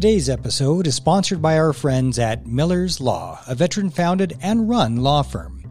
Today's 0.00 0.30
episode 0.30 0.86
is 0.86 0.94
sponsored 0.94 1.42
by 1.42 1.58
our 1.58 1.74
friends 1.74 2.18
at 2.18 2.46
Millar's 2.46 3.02
Law, 3.02 3.38
a 3.46 3.54
veteran 3.54 3.90
founded 3.90 4.34
and 4.40 4.66
run 4.66 5.02
law 5.02 5.20
firm. 5.20 5.62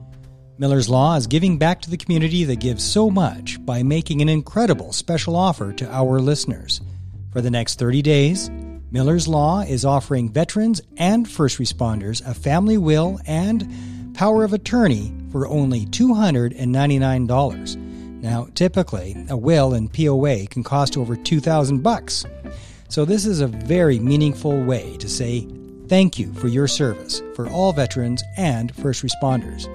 Millar's 0.59 0.87
Law 0.87 1.15
is 1.15 1.25
giving 1.25 1.57
back 1.57 1.81
to 1.81 1.89
the 1.89 1.97
community 1.97 2.43
that 2.43 2.59
gives 2.59 2.83
so 2.83 3.09
much 3.09 3.57
by 3.65 3.81
making 3.81 4.21
an 4.21 4.29
incredible 4.29 4.93
special 4.93 5.35
offer 5.35 5.73
to 5.73 5.91
our 5.91 6.19
listeners. 6.19 6.79
For 7.33 7.41
the 7.41 7.49
next 7.49 7.79
30 7.79 8.03
days, 8.03 8.51
Millar's 8.91 9.27
Law 9.27 9.61
is 9.61 9.83
offering 9.83 10.31
veterans 10.31 10.79
and 10.97 11.27
first 11.27 11.57
responders 11.57 12.23
a 12.23 12.35
family 12.35 12.77
will 12.77 13.19
and 13.25 14.13
power 14.13 14.43
of 14.43 14.53
attorney 14.53 15.11
for 15.31 15.47
only 15.47 15.87
$299. 15.87 17.75
Now, 18.21 18.47
typically, 18.53 19.25
a 19.27 19.35
will 19.35 19.73
and 19.73 19.91
POA 19.91 20.45
can 20.45 20.63
cost 20.63 20.97
over 20.97 21.15
2000 21.15 21.81
bucks. 21.81 22.27
So, 22.89 23.05
this 23.05 23.25
is 23.27 23.39
a 23.39 23.47
very 23.47 23.99
meaningful 23.99 24.63
way 24.63 24.97
to 24.97 25.07
say 25.07 25.47
thank 25.87 26.17
you 26.17 26.33
for 26.33 26.47
your 26.47 26.67
service 26.67 27.21
for 27.35 27.47
all 27.47 27.71
veterans 27.71 28.23
and 28.35 28.73
first 28.75 29.05
responders. 29.05 29.67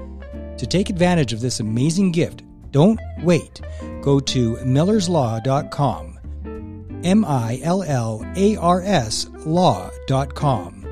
To 0.59 0.67
take 0.67 0.91
advantage 0.91 1.33
of 1.33 1.41
this 1.41 1.61
amazing 1.61 2.11
gift, 2.11 2.43
don't 2.73 2.99
wait. 3.23 3.61
Go 4.03 4.19
to 4.19 4.57
millarslaw.com, 4.57 6.19
M 7.05 7.25
I 7.25 7.61
L 7.63 7.85
L 7.85 8.27
A 8.35 8.57
R 8.57 8.83
S 8.83 9.29
law.com. 9.47 10.85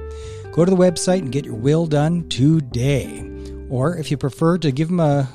Go 0.53 0.65
to 0.65 0.71
the 0.71 0.77
website 0.77 1.19
and 1.19 1.33
get 1.33 1.45
your 1.45 1.55
will 1.57 1.87
done 1.87 2.29
today. 2.29 3.29
Or 3.69 3.97
if 3.97 4.13
you 4.13 4.17
prefer 4.17 4.59
to 4.59 4.71
give 4.71 4.89
them 4.89 5.01
a 5.01 5.29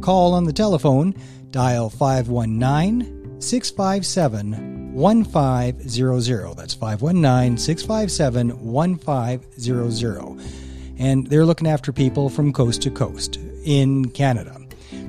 call 0.00 0.34
on 0.34 0.44
the 0.44 0.52
telephone, 0.52 1.14
dial 1.50 1.90
519 1.90 3.40
657 3.40 4.77
1500. 4.98 6.56
That's 6.56 6.74
519 6.74 7.56
657 7.56 8.50
1500. 8.64 10.40
And 10.98 11.26
they're 11.28 11.46
looking 11.46 11.68
after 11.68 11.92
people 11.92 12.28
from 12.28 12.52
coast 12.52 12.82
to 12.82 12.90
coast 12.90 13.36
in 13.64 14.10
Canada. 14.10 14.60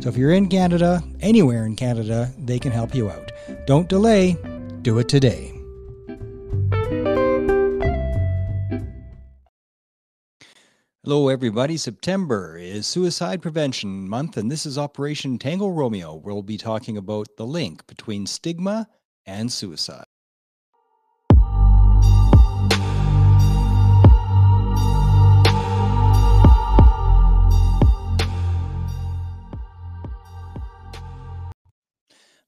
So 0.02 0.10
if 0.10 0.16
you're 0.16 0.32
in 0.32 0.48
Canada, 0.48 1.02
anywhere 1.22 1.66
in 1.66 1.76
Canada, 1.76 2.32
they 2.38 2.60
can 2.60 2.72
help 2.72 2.94
you 2.94 3.10
out. 3.10 3.32
Don't 3.66 3.90
delay, 3.90 4.38
do 4.84 5.00
it 5.00 5.10
today. 5.10 5.52
Hello, 11.04 11.30
everybody. 11.30 11.76
September 11.76 12.56
is 12.56 12.86
Suicide 12.86 13.42
Prevention 13.42 14.08
Month, 14.08 14.38
and 14.38 14.52
this 14.52 14.68
is 14.68 14.78
Operation 14.78 15.40
Tango 15.40 15.68
Romeo. 15.68 16.14
We'll 16.14 16.44
be 16.44 16.58
talking 16.58 16.98
about 16.98 17.36
the 17.38 17.48
link 17.48 17.88
between 17.88 18.28
stigma 18.28 18.88
and 19.26 19.52
suicide. 19.52 20.06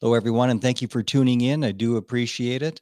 Hello, 0.01 0.15
everyone, 0.15 0.49
and 0.49 0.59
thank 0.59 0.81
you 0.81 0.87
for 0.87 1.03
tuning 1.03 1.41
in. 1.41 1.63
I 1.63 1.71
do 1.71 1.97
appreciate 1.97 2.63
it. 2.63 2.81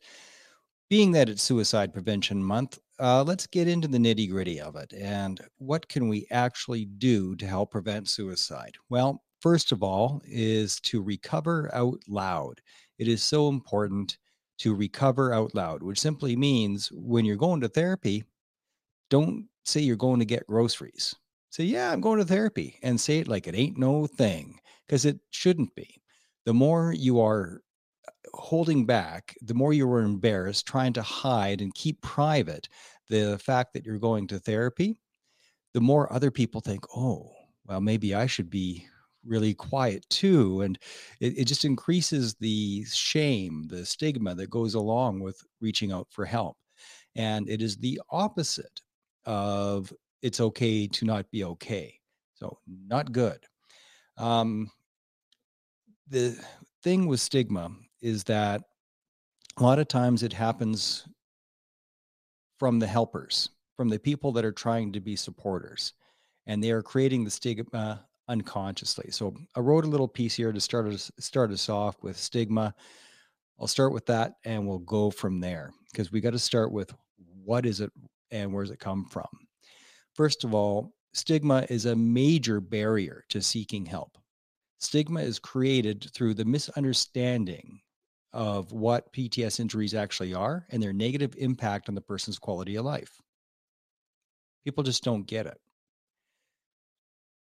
Being 0.89 1.11
that 1.11 1.27
it's 1.27 1.43
Suicide 1.43 1.93
Prevention 1.93 2.41
Month, 2.41 2.79
uh, 2.97 3.23
let's 3.23 3.45
get 3.45 3.67
into 3.67 3.89
the 3.89 3.97
nitty 3.97 4.29
gritty 4.29 4.61
of 4.61 4.77
it 4.77 4.93
and 4.93 5.41
what 5.57 5.87
can 5.89 6.07
we 6.07 6.27
actually 6.31 6.85
do 6.85 7.35
to 7.35 7.45
help 7.45 7.71
prevent 7.71 8.07
suicide? 8.07 8.75
Well, 8.89 9.21
first 9.41 9.73
of 9.73 9.83
all, 9.83 10.21
is 10.25 10.79
to 10.81 11.01
recover 11.01 11.69
out 11.73 11.99
loud 12.07 12.61
it 12.99 13.07
is 13.07 13.23
so 13.23 13.49
important 13.49 14.17
to 14.59 14.75
recover 14.75 15.33
out 15.33 15.55
loud, 15.55 15.81
which 15.81 15.99
simply 15.99 16.35
means 16.35 16.91
when 16.91 17.25
you're 17.25 17.37
going 17.37 17.61
to 17.61 17.69
therapy, 17.69 18.25
don't 19.09 19.47
say 19.65 19.79
you're 19.79 19.95
going 19.95 20.19
to 20.19 20.25
get 20.25 20.45
groceries. 20.47 21.15
Say, 21.49 21.63
yeah, 21.63 21.91
I'm 21.91 22.01
going 22.01 22.19
to 22.19 22.25
therapy 22.25 22.77
and 22.83 22.99
say 22.99 23.19
it 23.19 23.27
like 23.27 23.47
it 23.47 23.55
ain't 23.55 23.77
no 23.77 24.05
thing 24.05 24.59
because 24.85 25.05
it 25.05 25.19
shouldn't 25.31 25.73
be. 25.75 26.01
The 26.45 26.53
more 26.53 26.93
you 26.93 27.21
are 27.21 27.61
uh, 28.07 28.11
holding 28.33 28.85
back, 28.85 29.35
the 29.41 29.53
more 29.53 29.73
you 29.73 29.89
are 29.91 30.01
embarrassed, 30.01 30.67
trying 30.67 30.93
to 30.93 31.01
hide 31.01 31.61
and 31.61 31.73
keep 31.73 32.01
private 32.01 32.67
the 33.09 33.39
fact 33.39 33.73
that 33.73 33.85
you're 33.85 33.97
going 33.97 34.27
to 34.27 34.39
therapy, 34.39 34.99
the 35.73 35.81
more 35.81 36.11
other 36.11 36.29
people 36.29 36.61
think, 36.61 36.85
oh, 36.95 37.31
well, 37.65 37.81
maybe 37.81 38.13
I 38.13 38.27
should 38.27 38.49
be 38.49 38.85
really 39.25 39.53
quiet 39.53 40.05
too. 40.09 40.61
And 40.61 40.77
it, 41.19 41.39
it 41.39 41.45
just 41.45 41.65
increases 41.65 42.35
the 42.35 42.85
shame, 42.85 43.65
the 43.67 43.85
stigma 43.85 44.35
that 44.35 44.49
goes 44.49 44.73
along 44.73 45.19
with 45.19 45.41
reaching 45.61 45.91
out 45.91 46.07
for 46.09 46.25
help. 46.25 46.57
And 47.15 47.49
it 47.49 47.61
is 47.61 47.77
the 47.77 48.01
opposite 48.09 48.81
of 49.25 49.91
it's 50.21 50.39
okay 50.39 50.87
to 50.87 51.05
not 51.05 51.29
be 51.31 51.43
okay. 51.43 51.93
So, 52.35 52.57
not 52.67 53.11
good. 53.11 53.39
Um, 54.17 54.71
the 56.07 56.39
thing 56.83 57.07
with 57.07 57.19
stigma 57.19 57.71
is 58.01 58.23
that 58.25 58.61
a 59.57 59.63
lot 59.63 59.79
of 59.79 59.87
times 59.87 60.23
it 60.23 60.33
happens 60.33 61.05
from 62.57 62.79
the 62.79 62.87
helpers, 62.87 63.49
from 63.75 63.89
the 63.89 63.99
people 63.99 64.31
that 64.33 64.45
are 64.45 64.51
trying 64.51 64.91
to 64.93 64.99
be 64.99 65.15
supporters. 65.15 65.93
And 66.47 66.63
they 66.63 66.71
are 66.71 66.81
creating 66.81 67.23
the 67.23 67.31
stigma 67.31 68.05
unconsciously. 68.29 69.11
So 69.11 69.35
I 69.55 69.59
wrote 69.59 69.83
a 69.83 69.89
little 69.89 70.07
piece 70.07 70.35
here 70.35 70.53
to 70.53 70.61
start 70.61 70.87
us 70.87 71.11
start 71.19 71.51
us 71.51 71.67
off 71.67 72.01
with 72.01 72.15
stigma. 72.15 72.73
I'll 73.59 73.67
start 73.67 73.91
with 73.91 74.05
that 74.05 74.35
and 74.45 74.65
we'll 74.65 74.79
go 74.79 75.11
from 75.11 75.41
there 75.41 75.71
because 75.91 76.11
we 76.11 76.21
got 76.21 76.31
to 76.31 76.39
start 76.39 76.71
with 76.71 76.93
what 77.43 77.65
is 77.65 77.81
it 77.81 77.91
and 78.31 78.53
where 78.53 78.63
does 78.63 78.71
it 78.71 78.79
come 78.79 79.05
from? 79.05 79.27
First 80.13 80.43
of 80.43 80.53
all, 80.53 80.93
stigma 81.13 81.65
is 81.69 81.85
a 81.85 81.95
major 81.95 82.61
barrier 82.61 83.25
to 83.29 83.41
seeking 83.41 83.85
help. 83.85 84.17
Stigma 84.77 85.21
is 85.21 85.39
created 85.39 86.09
through 86.13 86.35
the 86.35 86.45
misunderstanding 86.45 87.81
of 88.31 88.71
what 88.71 89.11
PTS 89.11 89.59
injuries 89.59 89.93
actually 89.93 90.33
are 90.33 90.65
and 90.69 90.81
their 90.81 90.93
negative 90.93 91.33
impact 91.37 91.89
on 91.89 91.95
the 91.95 92.01
person's 92.01 92.39
quality 92.39 92.75
of 92.75 92.85
life. 92.85 93.19
People 94.63 94.83
just 94.83 95.03
don't 95.03 95.25
get 95.25 95.47
it. 95.47 95.57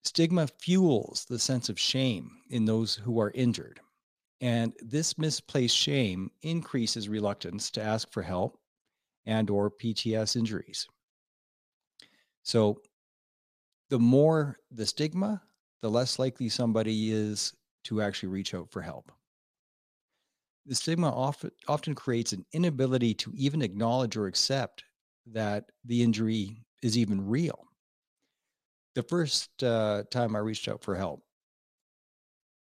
Stigma 0.07 0.47
fuels 0.47 1.25
the 1.25 1.39
sense 1.39 1.69
of 1.69 1.81
shame 1.81 2.31
in 2.51 2.65
those 2.65 2.95
who 2.95 3.19
are 3.19 3.33
injured. 3.33 3.81
And 4.41 4.73
this 4.81 5.19
misplaced 5.19 5.77
shame 5.77 6.31
increases 6.43 7.09
reluctance 7.09 7.73
to 7.73 7.83
ask 7.83 8.13
for 8.13 8.23
help 8.23 8.57
and 9.25 9.51
or 9.51 9.69
PTS 9.69 10.37
injuries. 10.37 10.87
So 12.45 12.81
the 13.91 13.99
more 13.99 14.59
the 14.71 14.87
stigma, 14.87 15.43
the 15.83 15.91
less 15.91 16.21
likely 16.21 16.49
somebody 16.51 17.11
is 17.11 17.53
to 17.85 18.01
actually 18.01 18.29
reach 18.29 18.55
out 18.55 18.71
for 18.71 18.83
help. 18.83 19.11
The 20.67 20.77
stigma 20.77 21.11
often, 21.11 21.51
often 21.67 21.97
creates 21.97 22.33
an 22.33 22.47
inability 22.53 23.15
to 23.15 23.33
even 23.35 23.61
acknowledge 23.61 24.17
or 24.17 24.29
accept 24.29 24.85
that 25.27 25.65
the 25.85 26.05
injury 26.05 26.65
is 26.81 26.97
even 26.97 27.27
real 27.27 27.67
the 28.97 29.03
first 29.03 29.63
uh, 29.63 30.03
time 30.11 30.35
I 30.35 30.39
reached 30.39 30.69
out 30.69 30.83
for 30.83 30.97
help, 30.97 31.23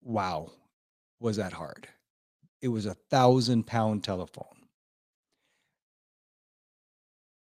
wow, 0.01 0.49
was 1.19 1.35
that 1.35 1.51
hard? 1.51 1.85
It 2.61 2.69
was 2.69 2.85
a 2.85 2.93
thousand 3.11 3.67
pound 3.67 4.05
telephone. 4.05 4.45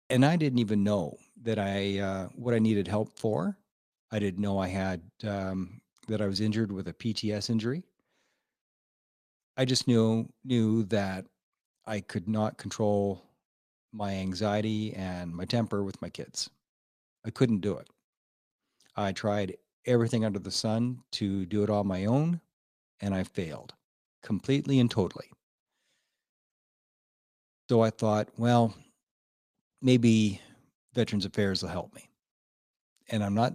And 0.08 0.24
I 0.24 0.36
didn't 0.36 0.60
even 0.60 0.84
know 0.84 1.16
that 1.42 1.58
I, 1.58 1.98
uh, 1.98 2.28
what 2.36 2.54
I 2.54 2.60
needed 2.60 2.86
help 2.86 3.18
for. 3.18 3.58
I 4.12 4.20
didn't 4.20 4.40
know 4.40 4.56
I 4.58 4.68
had, 4.68 5.02
um, 5.26 5.80
that 6.06 6.20
I 6.20 6.26
was 6.26 6.40
injured 6.40 6.70
with 6.70 6.86
a 6.86 6.92
PTS 6.92 7.50
injury. 7.50 7.82
I 9.56 9.64
just 9.64 9.88
knew, 9.88 10.28
knew 10.44 10.84
that 10.84 11.26
I 11.86 12.00
could 12.00 12.28
not 12.28 12.56
control 12.56 13.24
my 13.92 14.14
anxiety 14.14 14.94
and 14.94 15.34
my 15.34 15.44
temper 15.44 15.82
with 15.82 16.00
my 16.00 16.08
kids. 16.08 16.48
I 17.26 17.30
couldn't 17.30 17.62
do 17.62 17.76
it. 17.76 17.88
I 19.00 19.12
tried 19.12 19.56
everything 19.86 20.24
under 20.24 20.38
the 20.38 20.50
sun 20.50 21.02
to 21.12 21.46
do 21.46 21.64
it 21.64 21.70
on 21.70 21.86
my 21.86 22.04
own, 22.06 22.40
and 23.00 23.14
I 23.14 23.24
failed 23.24 23.74
completely 24.22 24.78
and 24.80 24.90
totally. 24.90 25.30
So 27.70 27.82
I 27.82 27.90
thought, 27.90 28.28
well, 28.38 28.74
maybe 29.82 30.40
Veterans 30.94 31.26
Affairs 31.26 31.62
will 31.62 31.70
help 31.70 31.94
me. 31.94 32.10
and 33.10 33.24
I'm 33.24 33.34
not, 33.34 33.54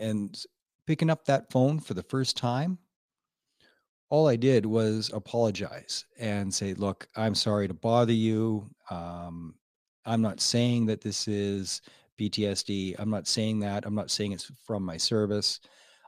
and 0.00 0.44
picking 0.86 1.10
up 1.10 1.24
that 1.26 1.50
phone 1.52 1.80
for 1.80 1.94
the 1.94 2.02
first 2.02 2.36
time, 2.36 2.78
all 4.10 4.28
I 4.28 4.36
did 4.36 4.66
was 4.66 5.10
apologize 5.14 6.04
and 6.18 6.52
say, 6.52 6.74
look, 6.74 7.08
I'm 7.16 7.34
sorry 7.34 7.68
to 7.68 7.74
bother 7.74 8.12
you. 8.12 8.70
Um, 8.90 9.54
I'm 10.06 10.22
not 10.22 10.40
saying 10.40 10.86
that 10.86 11.02
this 11.02 11.28
is 11.28 11.82
PTSD. 12.18 12.96
I'm 12.98 13.10
not 13.10 13.26
saying 13.26 13.60
that. 13.60 13.86
I'm 13.86 13.94
not 13.94 14.10
saying 14.10 14.32
it's 14.32 14.50
from 14.66 14.84
my 14.84 14.96
service. 14.96 15.60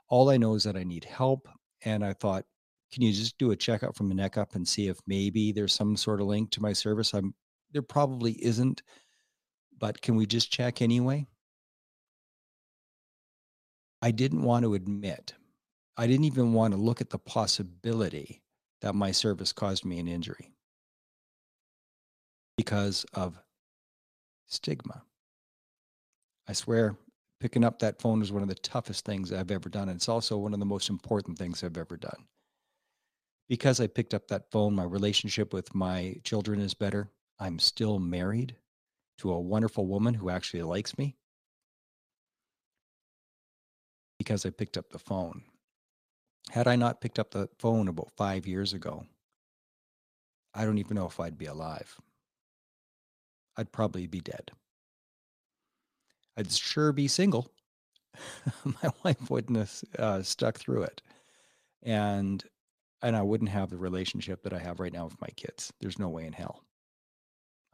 All 0.09 0.31
I 0.31 0.37
know 0.37 0.55
is 0.55 0.65
that 0.65 0.77
I 0.77 0.85
need 0.85 1.05
help. 1.05 1.49
And 1.85 2.05
I 2.05 2.13
thought, 2.13 2.45
can 2.93 3.03
you 3.03 3.13
just 3.13 3.39
do 3.39 3.53
a 3.53 3.57
checkup 3.57 3.97
from 3.97 4.09
the 4.09 4.15
neck 4.15 4.37
up 4.37 4.55
and 4.55 4.67
see 4.67 4.89
if 4.89 4.99
maybe 5.07 5.53
there's 5.53 5.73
some 5.73 5.97
sort 5.97 6.21
of 6.21 6.27
link 6.27 6.51
to 6.51 6.63
my 6.63 6.73
service? 6.73 7.15
I'm 7.15 7.35
there 7.73 7.83
probably 7.83 8.33
isn't, 8.45 8.83
but 9.79 10.03
can 10.03 10.17
we 10.17 10.27
just 10.27 10.53
check 10.53 10.83
anyway? 10.83 11.27
I 14.03 14.11
didn't 14.11 14.43
want 14.43 14.65
to 14.65 14.75
admit, 14.75 15.35
I 15.97 16.07
didn't 16.07 16.25
even 16.25 16.53
want 16.53 16.73
to 16.75 16.81
look 16.81 17.01
at 17.01 17.11
the 17.11 17.19
possibility 17.19 18.43
that 18.81 18.95
my 18.95 19.13
service 19.13 19.53
caused 19.53 19.85
me 19.85 19.99
an 19.99 20.09
injury 20.09 20.53
because 22.57 23.05
of 23.15 23.39
stigma. 24.47 25.03
I 26.49 26.53
swear, 26.53 26.97
picking 27.41 27.65
up 27.65 27.79
that 27.79 28.01
phone 28.01 28.23
is 28.23 28.33
one 28.33 28.43
of 28.43 28.49
the 28.49 28.55
toughest 28.55 29.05
things 29.05 29.33
I've 29.33 29.51
ever 29.51 29.69
done. 29.69 29.89
And 29.89 29.97
it's 29.97 30.09
also 30.09 30.37
one 30.37 30.53
of 30.53 30.61
the 30.61 30.67
most 30.67 30.91
important 30.91 31.39
things 31.39 31.63
I've 31.63 31.79
ever 31.79 31.97
done. 31.97 32.27
Because 33.49 33.81
I 33.81 33.87
picked 33.87 34.15
up 34.15 34.29
that 34.29 34.51
phone, 34.51 34.75
my 34.75 34.85
relationship 34.85 35.53
with 35.53 35.75
my 35.75 36.17
children 36.23 36.61
is 36.61 36.75
better. 36.75 37.11
I'm 37.39 37.59
still 37.59 37.99
married 37.99 38.57
to 39.19 39.33
a 39.33 39.41
wonderful 39.41 39.87
woman 39.87 40.15
who 40.15 40.31
actually 40.31 40.63
likes 40.63 40.97
me 40.97 41.17
because 44.19 44.45
I 44.45 44.51
picked 44.51 44.77
up 44.77 44.91
the 44.91 44.99
phone. 44.99 45.43
Had 46.51 46.69
I 46.69 46.77
not 46.77 47.01
picked 47.01 47.19
up 47.19 47.31
the 47.31 47.49
phone 47.59 47.89
about 47.89 48.11
five 48.17 48.47
years 48.47 48.73
ago, 48.73 49.07
I 50.55 50.65
don't 50.65 50.79
even 50.79 50.97
know 50.97 51.07
if 51.07 51.19
I'd 51.21 51.39
be 51.39 51.47
alive. 51.47 51.97
I'd 53.57 53.73
probably 53.73 54.07
be 54.07 54.21
dead. 54.21 54.51
I'd 56.37 56.51
sure 56.51 56.93
be 56.93 57.09
single. 57.09 57.51
My 58.65 58.91
wife 59.05 59.31
wouldn't 59.31 59.59
have 59.59 59.85
uh, 59.99 60.23
stuck 60.23 60.59
through 60.59 60.83
it, 60.83 61.03
and 61.83 62.45
and 63.03 63.17
I 63.17 63.23
wouldn't 63.23 63.51
have 63.51 63.71
the 63.71 63.79
relationship 63.79 64.43
that 64.43 64.53
I 64.53 64.59
have 64.59 64.81
right 64.81 64.93
now 64.93 65.05
with 65.05 65.21
my 65.21 65.29
kids. 65.37 65.73
There's 65.81 65.99
no 65.99 66.09
way 66.09 66.27
in 66.27 66.33
hell. 66.33 66.65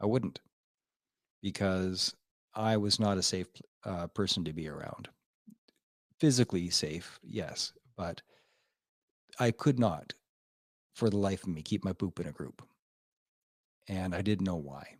I 0.01 0.05
wouldn't, 0.05 0.39
because 1.41 2.15
I 2.53 2.77
was 2.77 2.99
not 2.99 3.17
a 3.17 3.23
safe 3.23 3.47
uh, 3.83 4.07
person 4.07 4.45
to 4.45 4.53
be 4.53 4.69
around. 4.69 5.09
Physically 6.19 6.69
safe, 6.69 7.19
yes, 7.23 7.73
but 7.95 8.21
I 9.39 9.51
could 9.51 9.79
not, 9.79 10.13
for 10.95 11.09
the 11.09 11.17
life 11.17 11.43
of 11.43 11.49
me, 11.49 11.61
keep 11.61 11.83
my 11.83 11.93
poop 11.93 12.19
in 12.19 12.27
a 12.27 12.31
group, 12.31 12.61
and 13.87 14.15
I 14.15 14.21
didn't 14.21 14.45
know 14.45 14.55
why. 14.55 14.95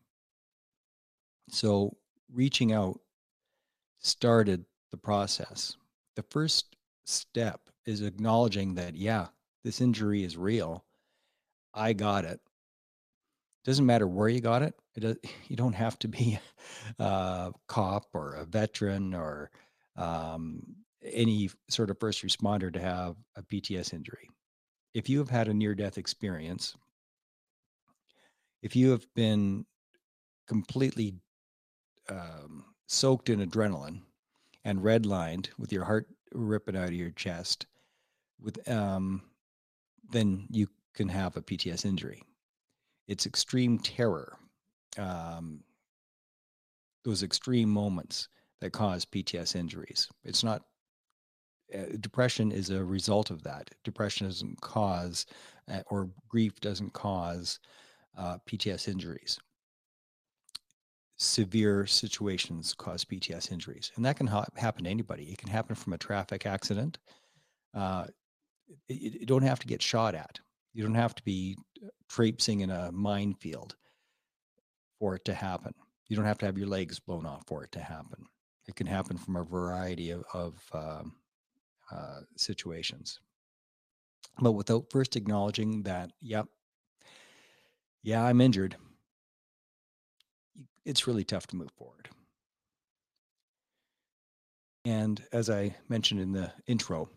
So 1.49 1.95
reaching 2.31 2.73
out 2.73 2.99
started 3.99 4.65
the 4.91 4.97
process. 4.97 5.75
The 6.15 6.23
first 6.23 6.75
step 7.05 7.61
is 7.85 8.01
acknowledging 8.01 8.75
that, 8.75 8.95
yeah, 8.95 9.27
this 9.63 9.81
injury 9.81 10.23
is 10.23 10.37
real. 10.37 10.85
I 11.73 11.93
got 11.93 12.25
it. 12.25 12.39
Doesn't 13.65 13.85
matter 13.85 14.07
where 14.07 14.29
you 14.29 14.41
got 14.41 14.61
it. 14.61 14.75
It 14.95 15.25
you 15.47 15.55
don't 15.55 15.75
have 15.75 15.99
to 15.99 16.07
be 16.07 16.39
a 16.99 17.51
cop 17.67 18.05
or 18.13 18.35
a 18.35 18.45
veteran 18.45 19.13
or 19.13 19.51
um, 19.95 20.63
any 21.03 21.49
sort 21.69 21.89
of 21.89 21.99
first 21.99 22.23
responder 22.23 22.71
to 22.73 22.79
have 22.79 23.15
a 23.35 23.43
PTS 23.43 23.93
injury. 23.93 24.29
If 24.93 25.09
you 25.09 25.19
have 25.19 25.29
had 25.29 25.47
a 25.47 25.53
near 25.53 25.75
death 25.75 25.97
experience, 25.97 26.75
if 28.63 28.75
you 28.75 28.91
have 28.91 29.05
been 29.15 29.65
completely 30.47 31.15
um, 32.09 32.65
soaked 32.87 33.29
in 33.29 33.45
adrenaline 33.45 34.01
and 34.65 34.79
redlined 34.79 35.49
with 35.57 35.71
your 35.71 35.83
heart 35.85 36.07
ripping 36.33 36.75
out 36.75 36.87
of 36.87 36.93
your 36.93 37.11
chest, 37.11 37.67
with 38.41 38.67
um, 38.69 39.21
then 40.09 40.47
you 40.49 40.67
can 40.93 41.07
have 41.09 41.37
a 41.37 41.41
PTS 41.41 41.85
injury. 41.85 42.21
It's 43.07 43.25
extreme 43.25 43.77
terror, 43.79 44.37
um, 44.97 45.63
those 47.03 47.23
extreme 47.23 47.69
moments 47.69 48.27
that 48.59 48.71
cause 48.71 49.05
PTS 49.05 49.55
injuries. 49.55 50.09
It's 50.23 50.43
not 50.43 50.63
uh, 51.73 51.97
depression 51.99 52.51
is 52.51 52.69
a 52.69 52.83
result 52.83 53.29
of 53.29 53.43
that. 53.43 53.69
Depression 53.83 54.27
doesn't 54.27 54.61
cause, 54.61 55.25
uh, 55.69 55.81
or 55.87 56.09
grief 56.29 56.59
doesn't 56.61 56.93
cause 56.93 57.59
uh, 58.17 58.37
PTS 58.49 58.87
injuries 58.87 59.37
severe 61.17 61.85
situations 61.87 62.73
cause 62.73 63.03
PTS 63.03 63.51
injuries, 63.51 63.91
and 63.95 64.05
that 64.05 64.17
can 64.17 64.27
ha- 64.27 64.45
happen 64.55 64.83
to 64.83 64.89
anybody. 64.89 65.23
It 65.25 65.39
can 65.39 65.49
happen 65.49 65.75
from 65.75 65.93
a 65.93 65.97
traffic 65.97 66.45
accident. 66.45 66.99
Uh, 67.73 68.05
you 68.87 69.25
don't 69.25 69.43
have 69.43 69.59
to 69.59 69.67
get 69.67 69.81
shot 69.81 70.13
at. 70.15 70.39
You 70.73 70.83
don't 70.83 70.95
have 70.95 71.15
to 71.15 71.23
be 71.23 71.57
uh, 71.83 71.87
traipsing 72.07 72.61
in 72.61 72.69
a 72.69 72.91
minefield 72.91 73.75
for 74.99 75.15
it 75.15 75.25
to 75.25 75.33
happen. 75.33 75.73
You 76.07 76.15
don't 76.15 76.25
have 76.25 76.37
to 76.39 76.45
have 76.45 76.57
your 76.57 76.67
legs 76.67 76.99
blown 76.99 77.25
off 77.25 77.43
for 77.47 77.63
it 77.63 77.71
to 77.73 77.79
happen. 77.79 78.25
It 78.67 78.75
can 78.75 78.87
happen 78.87 79.17
from 79.17 79.37
a 79.37 79.43
variety 79.43 80.11
of, 80.11 80.23
of 80.33 80.61
um, 80.73 81.15
uh, 81.91 82.21
situations. 82.35 83.19
But 84.39 84.51
without 84.51 84.91
first 84.91 85.15
acknowledging 85.15 85.83
that, 85.83 86.11
yep, 86.21 86.45
yeah, 88.03 88.23
I'm 88.23 88.41
injured 88.41 88.75
it's 90.87 91.05
really 91.05 91.25
tough 91.25 91.45
to 91.47 91.55
move 91.57 91.71
forward. 91.77 92.09
And 94.85 95.21
as 95.33 95.49
I 95.49 95.75
mentioned 95.89 96.21
in 96.21 96.31
the 96.31 96.53
intro, 96.65 97.09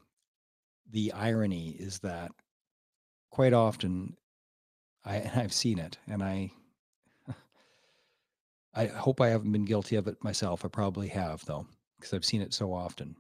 the 0.91 1.13
irony 1.13 1.77
is 1.79 2.01
that 2.01 2.33
quite 3.31 3.53
often 3.53 4.17
I, 5.05 5.31
I've 5.37 5.53
seen 5.53 5.79
it 5.79 5.99
and 6.09 6.23
I 6.23 6.51
I 8.75 8.87
hope 8.87 9.21
I 9.21 9.29
haven't 9.29 9.53
been 9.53 9.65
guilty 9.65 9.95
of 9.95 10.09
it 10.09 10.23
myself. 10.25 10.65
I 10.65 10.69
probably 10.69 11.09
have 11.09 11.45
though, 11.45 11.67
because 11.99 12.13
I've 12.13 12.25
seen 12.25 12.43
it 12.43 12.53
so 12.53 12.75
often. 12.75 13.15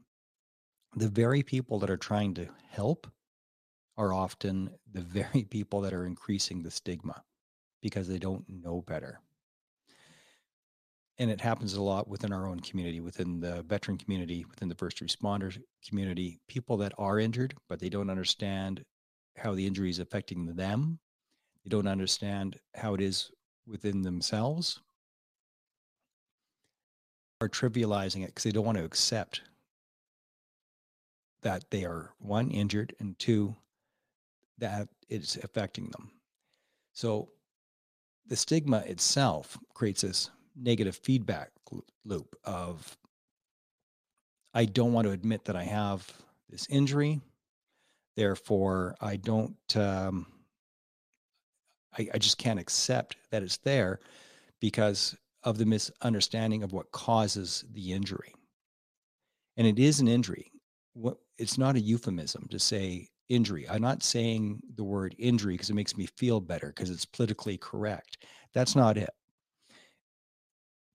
The 0.97 1.09
very 1.09 1.45
people 1.45 1.79
that 1.79 1.91
are 1.91 1.97
trying 1.97 2.35
to 2.35 2.49
help 2.69 3.07
are 3.97 4.13
often 4.13 4.71
the 4.91 5.03
very 5.03 5.45
people 5.51 5.81
that 5.83 5.93
are 5.93 6.07
increasing 6.07 6.65
the 6.65 6.73
stigma 6.73 7.23
because 7.83 8.09
they 8.09 8.19
don't 8.19 8.45
know 8.49 8.83
better 8.83 9.21
and 11.21 11.31
it 11.31 11.41
happens 11.41 11.75
a 11.75 11.83
lot 11.83 12.09
within 12.09 12.33
our 12.33 12.47
own 12.47 12.59
community, 12.61 12.99
within 13.01 13.41
the 13.41 13.63
veteran 13.65 13.99
community, 13.99 14.47
within 14.47 14.71
the 14.71 14.75
first 14.75 15.03
responders 15.05 15.61
community, 15.87 16.41
people 16.49 16.79
that 16.79 16.95
are 16.97 17.19
injured, 17.19 17.55
but 17.69 17.79
they 17.79 17.91
don't 17.91 18.09
understand 18.09 18.83
how 19.37 19.55
the 19.55 19.67
injury 19.67 19.91
is 19.91 19.99
affecting 19.99 20.47
them. 20.57 20.99
They 21.63 21.69
don't 21.69 21.87
understand 21.87 22.57
how 22.75 22.95
it 22.95 23.03
is 23.03 23.31
within 23.67 24.01
themselves, 24.01 24.81
are 27.43 27.51
trivializing 27.51 28.23
it 28.23 28.29
because 28.29 28.45
they 28.45 28.51
don't 28.51 28.65
want 28.65 28.79
to 28.79 28.85
accept 28.85 29.43
that 31.43 31.65
they 31.71 31.85
are 31.85 32.15
one 32.19 32.51
injured 32.51 32.95
and 32.99 33.19
two 33.19 33.55
that 34.57 34.89
it's 35.11 35.37
affecting 35.37 35.91
them. 35.91 36.13
So 36.95 37.29
the 38.27 38.37
stigma 38.37 38.79
itself 38.87 39.59
creates 39.75 40.01
this 40.01 40.31
negative 40.57 40.97
feedback 40.97 41.51
loop 42.05 42.37
of 42.45 42.97
I 44.53 44.65
don't 44.65 44.93
want 44.93 45.07
to 45.07 45.13
admit 45.13 45.45
that 45.45 45.57
I 45.57 45.63
have 45.65 46.11
this 46.49 46.67
injury. 46.69 47.21
Therefore, 48.17 48.97
I 49.01 49.17
don't, 49.17 49.55
um, 49.77 50.27
I, 51.97 52.09
I 52.15 52.19
just 52.19 52.39
can't 52.39 52.59
accept 52.59 53.17
that 53.31 53.43
it's 53.43 53.59
there 53.59 54.01
because 54.61 55.17
of 55.45 55.57
the 55.57 55.67
misunderstanding 55.67 56.63
of 56.63 56.73
what 56.73 56.91
causes 56.91 57.65
the 57.73 57.93
injury. 57.93 58.35
And 59.57 59.67
it 59.67 59.79
is 59.79 60.01
an 60.01 60.09
injury. 60.09 60.51
What, 60.95 61.19
it's 61.39 61.57
not 61.57 61.77
a 61.77 61.81
euphemism 61.81 62.49
to 62.51 62.59
say 62.59 63.09
injury. 63.29 63.69
I'm 63.69 63.83
not 63.83 64.03
saying 64.03 64.61
the 64.75 64.85
word 64.85 65.15
injury 65.19 65.55
because 65.55 65.71
it 65.71 65.75
makes 65.75 65.97
me 65.97 66.07
feel 66.17 66.41
better 66.41 66.69
because 66.75 66.91
it's 66.91 67.05
politically 67.05 67.57
correct. 67.57 68.19
That's 68.53 68.75
not 68.75 68.99
it 68.99 69.11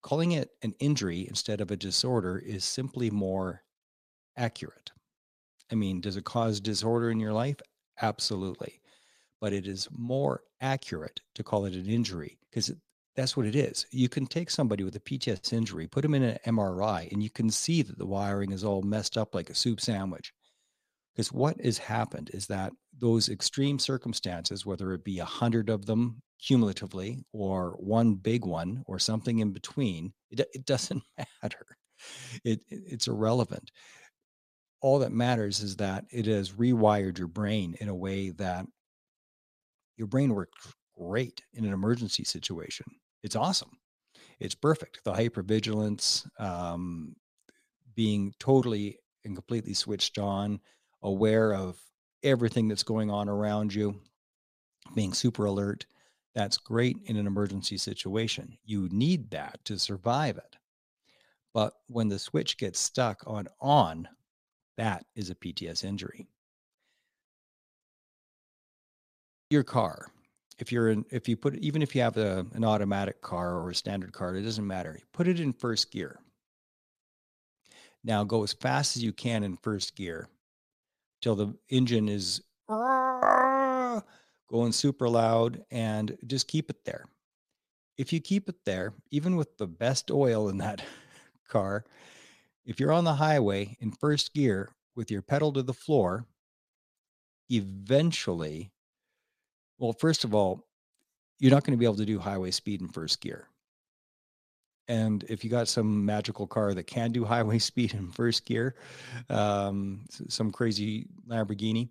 calling 0.05 0.33
it 0.33 0.51
an 0.63 0.75
injury 0.79 1.27
instead 1.27 1.61
of 1.61 1.71
a 1.71 1.77
disorder 1.77 2.37
is 2.37 2.63
simply 2.63 3.09
more 3.11 3.63
accurate. 4.37 4.91
I 5.71 5.75
mean, 5.75 6.01
does 6.01 6.15
it 6.17 6.25
cause 6.25 6.59
disorder 6.61 7.09
in 7.11 7.19
your 7.19 7.33
life? 7.33 7.57
Absolutely. 8.01 8.81
But 9.41 9.53
it 9.53 9.67
is 9.67 9.87
more 9.91 10.43
accurate 10.61 11.21
to 11.35 11.43
call 11.43 11.65
it 11.65 11.75
an 11.75 11.87
injury 11.87 12.37
because 12.49 12.71
That's 13.15 13.37
what 13.37 13.45
it 13.45 13.55
is. 13.55 13.85
You 13.91 14.09
can 14.09 14.25
take 14.27 14.49
somebody 14.51 14.83
with 14.83 14.95
a 14.95 14.99
PTS 14.99 15.53
injury, 15.53 15.87
put 15.87 16.03
them 16.03 16.13
in 16.15 16.23
an 16.23 16.39
MRI, 16.45 17.11
and 17.11 17.23
you 17.23 17.29
can 17.29 17.49
see 17.49 17.81
that 17.81 17.97
the 17.97 18.05
wiring 18.05 18.51
is 18.51 18.63
all 18.63 18.81
messed 18.83 19.17
up 19.17 19.33
like 19.33 19.49
a 19.49 19.55
soup 19.55 19.81
sandwich. 19.81 20.33
Because 21.13 21.31
what 21.31 21.59
has 21.61 21.77
happened 21.77 22.29
is 22.33 22.47
that 22.47 22.73
those 22.97 23.29
extreme 23.29 23.79
circumstances, 23.79 24.65
whether 24.65 24.93
it 24.93 25.03
be 25.03 25.19
a 25.19 25.25
hundred 25.25 25.69
of 25.69 25.85
them 25.85 26.21
cumulatively 26.45 27.23
or 27.33 27.71
one 27.79 28.15
big 28.15 28.45
one 28.45 28.83
or 28.87 28.99
something 28.99 29.39
in 29.39 29.51
between, 29.51 30.13
it, 30.29 30.41
it 30.53 30.65
doesn't 30.65 31.03
matter. 31.43 31.65
It, 32.43 32.61
it, 32.69 32.83
it's 32.87 33.07
irrelevant. 33.07 33.71
All 34.81 34.99
that 34.99 35.11
matters 35.11 35.61
is 35.61 35.77
that 35.77 36.05
it 36.11 36.27
has 36.27 36.51
rewired 36.51 37.17
your 37.17 37.27
brain 37.27 37.75
in 37.79 37.89
a 37.89 37.95
way 37.95 38.29
that 38.31 38.65
your 39.97 40.07
brain 40.07 40.33
works 40.33 40.73
great 40.97 41.41
in 41.53 41.65
an 41.65 41.73
emergency 41.73 42.23
situation. 42.23 42.85
It's 43.23 43.35
awesome. 43.35 43.71
It's 44.39 44.55
perfect. 44.55 45.01
The 45.03 45.13
hypervigilance, 45.13 46.27
um, 46.39 47.15
being 47.95 48.33
totally 48.39 48.99
and 49.23 49.35
completely 49.35 49.73
switched 49.73 50.19
on, 50.19 50.59
aware 51.01 51.53
of 51.53 51.79
everything 52.23 52.67
that's 52.67 52.83
going 52.83 53.09
on 53.09 53.29
around 53.29 53.73
you, 53.73 54.01
being 54.93 55.13
super 55.13 55.45
alert. 55.45 55.85
That's 56.35 56.57
great 56.57 56.97
in 57.05 57.15
an 57.15 57.27
emergency 57.27 57.77
situation. 57.77 58.57
You 58.65 58.89
need 58.91 59.31
that 59.31 59.63
to 59.65 59.79
survive 59.79 60.37
it. 60.37 60.57
But 61.53 61.73
when 61.87 62.09
the 62.09 62.19
switch 62.19 62.57
gets 62.57 62.77
stuck 62.77 63.23
on 63.25 63.47
on, 63.61 64.09
that 64.77 65.05
is 65.15 65.29
a 65.29 65.35
PTS 65.35 65.85
injury. 65.85 66.27
Your 69.49 69.63
car, 69.63 70.07
if 70.59 70.73
you're 70.73 70.89
in, 70.89 71.05
if 71.11 71.29
you 71.29 71.37
put, 71.37 71.55
even 71.55 71.81
if 71.81 71.95
you 71.95 72.01
have 72.01 72.17
a, 72.17 72.45
an 72.53 72.65
automatic 72.65 73.21
car 73.21 73.55
or 73.55 73.69
a 73.69 73.75
standard 73.75 74.11
car, 74.11 74.35
it 74.35 74.41
doesn't 74.41 74.67
matter. 74.67 74.99
Put 75.13 75.29
it 75.29 75.39
in 75.39 75.53
first 75.53 75.91
gear. 75.91 76.19
Now 78.03 78.25
go 78.25 78.43
as 78.43 78.51
fast 78.51 78.97
as 78.97 79.03
you 79.03 79.13
can 79.13 79.43
in 79.43 79.55
first 79.55 79.95
gear 79.95 80.27
till 81.21 81.35
the 81.35 81.55
engine 81.69 82.09
is 82.09 82.41
ah! 82.67 84.03
Going 84.49 84.71
super 84.71 85.09
loud 85.09 85.63
and 85.71 86.17
just 86.27 86.47
keep 86.47 86.69
it 86.69 86.83
there. 86.85 87.05
If 87.97 88.11
you 88.11 88.19
keep 88.19 88.49
it 88.49 88.57
there, 88.65 88.93
even 89.11 89.35
with 89.35 89.57
the 89.57 89.67
best 89.67 90.11
oil 90.11 90.49
in 90.49 90.57
that 90.57 90.81
car, 91.49 91.85
if 92.65 92.79
you're 92.79 92.91
on 92.91 93.03
the 93.03 93.13
highway 93.13 93.77
in 93.79 93.91
first 93.91 94.33
gear 94.33 94.69
with 94.95 95.11
your 95.11 95.21
pedal 95.21 95.53
to 95.53 95.63
the 95.63 95.73
floor, 95.73 96.25
eventually, 97.49 98.71
well, 99.77 99.93
first 99.93 100.23
of 100.23 100.33
all, 100.33 100.65
you're 101.39 101.51
not 101.51 101.63
going 101.63 101.77
to 101.77 101.79
be 101.79 101.85
able 101.85 101.97
to 101.97 102.05
do 102.05 102.19
highway 102.19 102.51
speed 102.51 102.81
in 102.81 102.87
first 102.87 103.21
gear. 103.21 103.47
And 104.87 105.23
if 105.27 105.43
you 105.43 105.49
got 105.49 105.67
some 105.67 106.05
magical 106.05 106.47
car 106.47 106.73
that 106.73 106.87
can 106.87 107.11
do 107.11 107.25
highway 107.25 107.59
speed 107.59 107.93
in 107.93 108.11
first 108.11 108.45
gear, 108.45 108.75
um, 109.29 110.05
some 110.09 110.51
crazy 110.51 111.07
Lamborghini, 111.27 111.89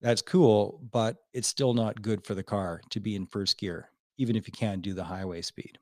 that's 0.00 0.22
cool, 0.22 0.80
but 0.90 1.16
it's 1.32 1.48
still 1.48 1.74
not 1.74 2.02
good 2.02 2.24
for 2.24 2.34
the 2.34 2.42
car 2.42 2.80
to 2.90 3.00
be 3.00 3.16
in 3.16 3.26
first 3.26 3.58
gear, 3.58 3.90
even 4.18 4.36
if 4.36 4.46
you 4.46 4.52
can 4.52 4.80
do 4.80 4.94
the 4.94 5.04
highway 5.04 5.42
speed. 5.42 5.78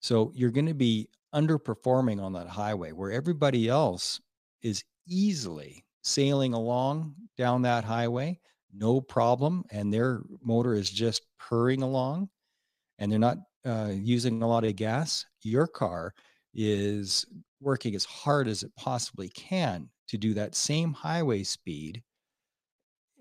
So 0.00 0.30
you're 0.34 0.50
going 0.50 0.66
to 0.66 0.74
be 0.74 1.08
underperforming 1.34 2.22
on 2.22 2.32
that 2.34 2.48
highway 2.48 2.92
where 2.92 3.10
everybody 3.10 3.68
else 3.68 4.20
is 4.62 4.84
easily 5.06 5.84
sailing 6.02 6.54
along 6.54 7.14
down 7.36 7.62
that 7.62 7.84
highway, 7.84 8.38
no 8.72 9.00
problem. 9.00 9.64
And 9.70 9.92
their 9.92 10.22
motor 10.42 10.74
is 10.74 10.90
just 10.90 11.22
purring 11.38 11.82
along 11.82 12.28
and 12.98 13.10
they're 13.10 13.18
not 13.18 13.38
uh, 13.66 13.90
using 13.92 14.42
a 14.42 14.48
lot 14.48 14.64
of 14.64 14.76
gas. 14.76 15.26
Your 15.42 15.66
car 15.66 16.14
is 16.54 17.26
working 17.60 17.94
as 17.94 18.04
hard 18.04 18.48
as 18.48 18.62
it 18.62 18.70
possibly 18.76 19.28
can 19.30 19.88
to 20.08 20.16
do 20.16 20.34
that 20.34 20.54
same 20.54 20.92
highway 20.92 21.42
speed. 21.42 22.02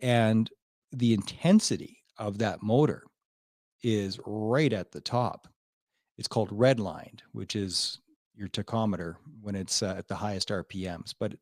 And 0.06 0.52
the 0.92 1.16
intensity 1.16 2.04
of 2.20 2.38
that 2.38 2.62
motor 2.62 3.02
is 3.82 4.20
right 4.24 4.72
at 4.72 4.92
the 4.92 5.02
top. 5.02 5.48
It's 6.20 6.28
called 6.28 6.52
redlined, 6.52 7.22
which 7.32 7.56
is 7.56 8.02
your 8.36 8.48
tachometer 8.48 9.16
when 9.42 9.56
it's 9.56 9.82
uh, 9.82 9.96
at 9.98 10.08
the 10.08 10.14
highest 10.14 10.50
RPMs. 10.50 11.16
But 11.20 11.34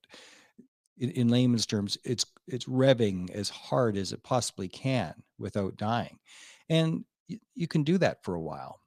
in, 0.97 1.09
in, 1.09 1.27
layman's 1.27 1.65
terms, 1.65 1.97
it's 2.05 2.25
it's 2.47 2.63
revving 2.63 3.31
as 3.31 3.49
hard 3.49 3.97
as 3.97 4.13
it 4.13 4.23
possibly 4.23 4.69
can 4.69 5.13
without 5.37 5.75
dying, 5.75 6.17
and 6.69 7.03
y- 7.29 7.39
you 7.55 7.67
can 7.67 7.83
do 7.83 7.97
that 7.97 8.23
for 8.23 8.35
a 8.35 8.41
while, 8.41 8.79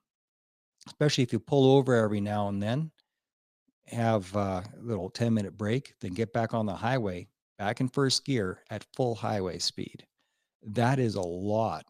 especially 0.87 1.23
if 1.23 1.31
you 1.31 1.39
pull 1.39 1.77
over 1.77 1.93
every 1.93 2.21
now 2.21 2.47
and 2.47 2.63
then, 2.63 2.89
have 3.85 4.35
a 4.35 4.63
little 4.81 5.11
ten 5.11 5.35
minute 5.35 5.55
break, 5.55 5.93
then 6.01 6.13
get 6.13 6.33
back 6.33 6.55
on 6.55 6.65
the 6.65 6.75
highway, 6.75 7.27
back 7.57 7.81
in 7.81 7.89
first 7.89 8.25
gear 8.25 8.63
at 8.69 8.85
full 8.95 9.15
highway 9.15 9.59
speed. 9.59 10.05
That 10.63 10.99
is 10.99 11.15
a 11.15 11.21
lot 11.21 11.85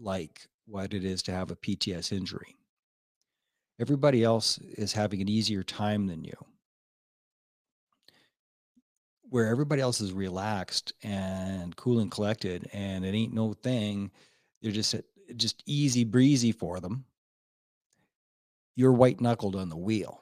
like 0.00 0.48
what 0.66 0.94
it 0.94 1.04
is 1.04 1.22
to 1.24 1.32
have 1.32 1.50
a 1.50 1.56
PTS 1.56 2.12
injury. 2.12 2.56
Everybody 3.80 4.22
else 4.22 4.58
is 4.58 4.92
having 4.92 5.20
an 5.20 5.28
easier 5.28 5.62
time 5.62 6.06
than 6.06 6.24
you. 6.24 6.36
Where 9.28 9.48
everybody 9.48 9.80
else 9.80 10.00
is 10.00 10.12
relaxed 10.12 10.92
and 11.02 11.74
cool 11.74 12.00
and 12.00 12.10
collected 12.10 12.68
and 12.72 13.04
it 13.04 13.14
ain't 13.14 13.32
no 13.32 13.54
thing. 13.54 14.10
They're 14.60 14.72
just 14.72 14.94
just 15.36 15.62
easy 15.66 16.04
breezy 16.04 16.52
for 16.52 16.80
them. 16.80 17.04
You're 18.76 18.92
white 18.92 19.20
knuckled 19.20 19.56
on 19.56 19.68
the 19.68 19.76
wheel. 19.76 20.21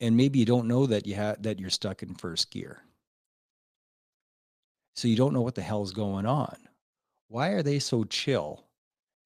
And 0.00 0.16
maybe 0.16 0.38
you 0.38 0.44
don't 0.44 0.68
know 0.68 0.86
that 0.86 1.06
you 1.06 1.14
have 1.14 1.42
that 1.42 1.58
you're 1.58 1.70
stuck 1.70 2.02
in 2.02 2.14
first 2.14 2.50
gear. 2.50 2.82
So 4.94 5.08
you 5.08 5.16
don't 5.16 5.32
know 5.32 5.42
what 5.42 5.54
the 5.54 5.62
hell's 5.62 5.92
going 5.92 6.26
on. 6.26 6.56
Why 7.28 7.48
are 7.48 7.62
they 7.62 7.78
so 7.78 8.04
chill 8.04 8.66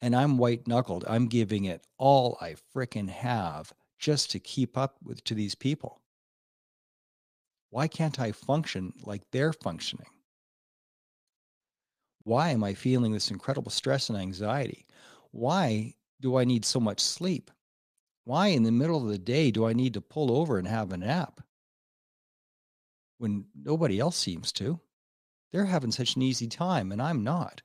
and 0.02 0.16
I'm 0.16 0.38
white 0.38 0.66
knuckled. 0.66 1.04
I'm 1.06 1.26
giving 1.26 1.64
it 1.64 1.86
all 1.98 2.38
I 2.40 2.56
fricking 2.74 3.08
have 3.08 3.72
just 3.98 4.30
to 4.30 4.38
keep 4.38 4.78
up 4.78 4.96
with 5.02 5.22
to 5.24 5.34
these 5.34 5.54
people. 5.54 6.00
Why 7.70 7.86
can't 7.86 8.18
I 8.18 8.32
function 8.32 8.94
like 9.02 9.22
they're 9.30 9.52
functioning? 9.52 10.08
Why 12.24 12.50
am 12.50 12.64
I 12.64 12.74
feeling 12.74 13.12
this 13.12 13.30
incredible 13.30 13.70
stress 13.70 14.08
and 14.08 14.18
anxiety? 14.18 14.86
Why 15.30 15.94
do 16.20 16.36
I 16.36 16.44
need 16.44 16.64
so 16.64 16.80
much 16.80 17.00
sleep? 17.00 17.50
Why 18.30 18.46
in 18.46 18.62
the 18.62 18.70
middle 18.70 19.02
of 19.02 19.08
the 19.08 19.18
day 19.18 19.50
do 19.50 19.66
I 19.66 19.72
need 19.72 19.94
to 19.94 20.00
pull 20.00 20.30
over 20.30 20.56
and 20.56 20.68
have 20.68 20.92
a 20.92 20.96
nap 20.96 21.40
when 23.18 23.46
nobody 23.60 23.99
else 23.99 24.16
seems 24.16 24.52
to? 24.52 24.78
They're 25.50 25.64
having 25.64 25.90
such 25.90 26.14
an 26.14 26.22
easy 26.22 26.46
time 26.46 26.92
and 26.92 27.02
I'm 27.02 27.25
not. 27.25 27.62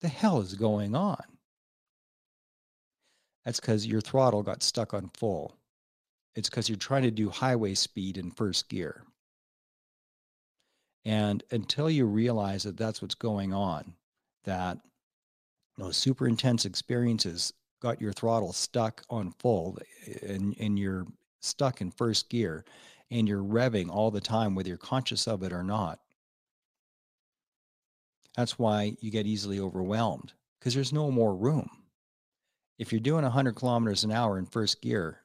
The 0.00 0.08
hell 0.08 0.40
is 0.40 0.54
going 0.54 0.94
on? 0.94 1.22
That's 3.44 3.60
because 3.60 3.86
your 3.86 4.00
throttle 4.00 4.42
got 4.42 4.62
stuck 4.62 4.94
on 4.94 5.10
full. 5.12 5.54
It's 6.34 6.48
because 6.48 6.70
you're 6.70 6.78
trying 6.78 7.02
to 7.02 7.10
do 7.10 7.28
highway 7.28 7.74
speed 7.74 8.16
in 8.16 8.30
first 8.30 8.70
gear. 8.70 9.04
And 11.04 11.44
until 11.50 11.90
you 11.90 12.06
realize 12.06 12.62
that 12.62 12.78
that's 12.78 13.02
what's 13.02 13.14
going 13.14 13.52
on, 13.52 13.96
that 14.44 14.78
those 15.76 15.98
super 15.98 16.26
intense 16.26 16.64
experiences 16.64 17.52
got 17.84 18.00
your 18.00 18.12
throttle 18.12 18.52
stuck 18.52 19.02
on 19.10 19.30
full 19.38 19.78
and, 20.26 20.56
and 20.58 20.78
you're 20.78 21.06
stuck 21.40 21.80
in 21.80 21.90
first 21.90 22.30
gear 22.30 22.64
and 23.10 23.28
you're 23.28 23.42
revving 23.42 23.90
all 23.90 24.10
the 24.10 24.20
time, 24.20 24.54
whether 24.54 24.68
you're 24.68 24.78
conscious 24.78 25.28
of 25.28 25.42
it 25.42 25.52
or 25.52 25.62
not. 25.62 26.00
That's 28.36 28.58
why 28.58 28.96
you 29.00 29.10
get 29.10 29.26
easily 29.26 29.60
overwhelmed 29.60 30.32
because 30.58 30.74
there's 30.74 30.92
no 30.92 31.10
more 31.10 31.36
room 31.36 31.68
if 32.78 32.92
you're 32.92 33.00
doing 33.00 33.22
100 33.22 33.54
kilometers 33.54 34.04
an 34.04 34.12
hour 34.12 34.38
in 34.38 34.46
first 34.46 34.82
gear 34.82 35.20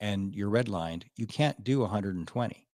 and 0.00 0.34
you're 0.34 0.50
redlined, 0.50 1.04
you 1.16 1.26
can't 1.26 1.62
do 1.64 1.80
120. 1.80 2.66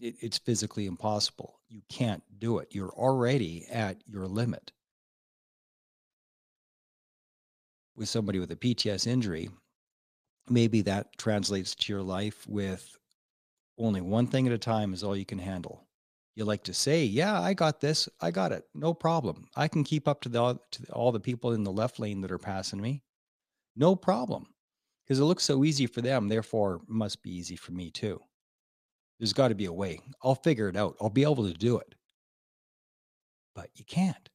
It, 0.00 0.14
it's 0.20 0.38
physically 0.38 0.86
impossible. 0.86 1.58
You 1.68 1.82
can't 1.88 2.22
do 2.38 2.58
it. 2.58 2.68
You're 2.70 2.92
already 2.92 3.66
at 3.70 3.98
your 4.06 4.26
limit. 4.26 4.72
With 7.96 8.08
somebody 8.08 8.38
with 8.38 8.50
a 8.52 8.56
PTS 8.56 9.06
injury, 9.06 9.50
maybe 10.48 10.80
that 10.82 11.16
translates 11.18 11.74
to 11.74 11.92
your 11.92 12.02
life 12.02 12.46
with 12.48 12.96
only 13.78 14.00
one 14.00 14.26
thing 14.26 14.46
at 14.46 14.52
a 14.52 14.58
time 14.58 14.92
is 14.92 15.02
all 15.02 15.16
you 15.16 15.26
can 15.26 15.38
handle 15.38 15.86
you 16.40 16.46
like 16.46 16.64
to 16.64 16.74
say, 16.74 17.04
"Yeah, 17.04 17.38
I 17.38 17.52
got 17.52 17.80
this. 17.80 18.08
I 18.18 18.30
got 18.30 18.50
it. 18.50 18.64
No 18.74 18.94
problem. 18.94 19.48
I 19.56 19.68
can 19.68 19.84
keep 19.84 20.08
up 20.08 20.22
to 20.22 20.30
the 20.30 20.58
to 20.70 20.92
all 20.92 21.12
the 21.12 21.20
people 21.20 21.52
in 21.52 21.64
the 21.64 21.70
left 21.70 21.98
lane 21.98 22.22
that 22.22 22.32
are 22.32 22.38
passing 22.38 22.80
me. 22.80 23.02
No 23.76 23.94
problem." 23.94 24.54
Because 25.04 25.20
it 25.20 25.24
looks 25.24 25.44
so 25.44 25.64
easy 25.64 25.86
for 25.86 26.00
them, 26.00 26.28
therefore 26.28 26.80
must 26.86 27.22
be 27.22 27.30
easy 27.30 27.56
for 27.56 27.72
me 27.72 27.90
too. 27.90 28.22
There's 29.18 29.34
got 29.34 29.48
to 29.48 29.54
be 29.54 29.66
a 29.66 29.72
way. 29.72 30.00
I'll 30.22 30.34
figure 30.34 30.68
it 30.68 30.76
out. 30.76 30.96
I'll 30.98 31.10
be 31.10 31.24
able 31.24 31.46
to 31.46 31.52
do 31.52 31.76
it. 31.78 31.94
But 33.54 33.70
you 33.74 33.84
can't. 33.84 34.29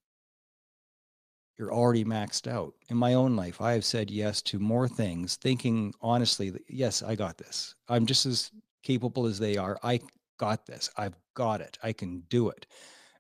You're 1.58 1.74
already 1.74 2.04
maxed 2.04 2.52
out. 2.52 2.74
In 2.90 2.98
my 2.98 3.14
own 3.14 3.36
life, 3.36 3.62
I 3.62 3.74
have 3.74 3.86
said 3.86 4.12
yes 4.12 4.42
to 4.44 4.60
more 4.60 4.88
things, 4.88 5.38
thinking 5.38 5.94
honestly 6.02 6.50
that, 6.50 6.64
yes, 6.68 7.02
I 7.02 7.16
got 7.16 7.38
this. 7.38 7.76
I'm 7.88 8.06
just 8.06 8.26
as 8.26 8.52
capable 8.84 9.26
as 9.26 9.40
they 9.40 9.58
are. 9.58 9.78
I 9.84 10.00
got 10.38 10.66
this. 10.66 10.90
I've 10.98 11.16
got 11.34 11.62
it. 11.62 11.78
I 11.82 11.94
can 11.94 12.24
do 12.30 12.50
it. 12.50 12.66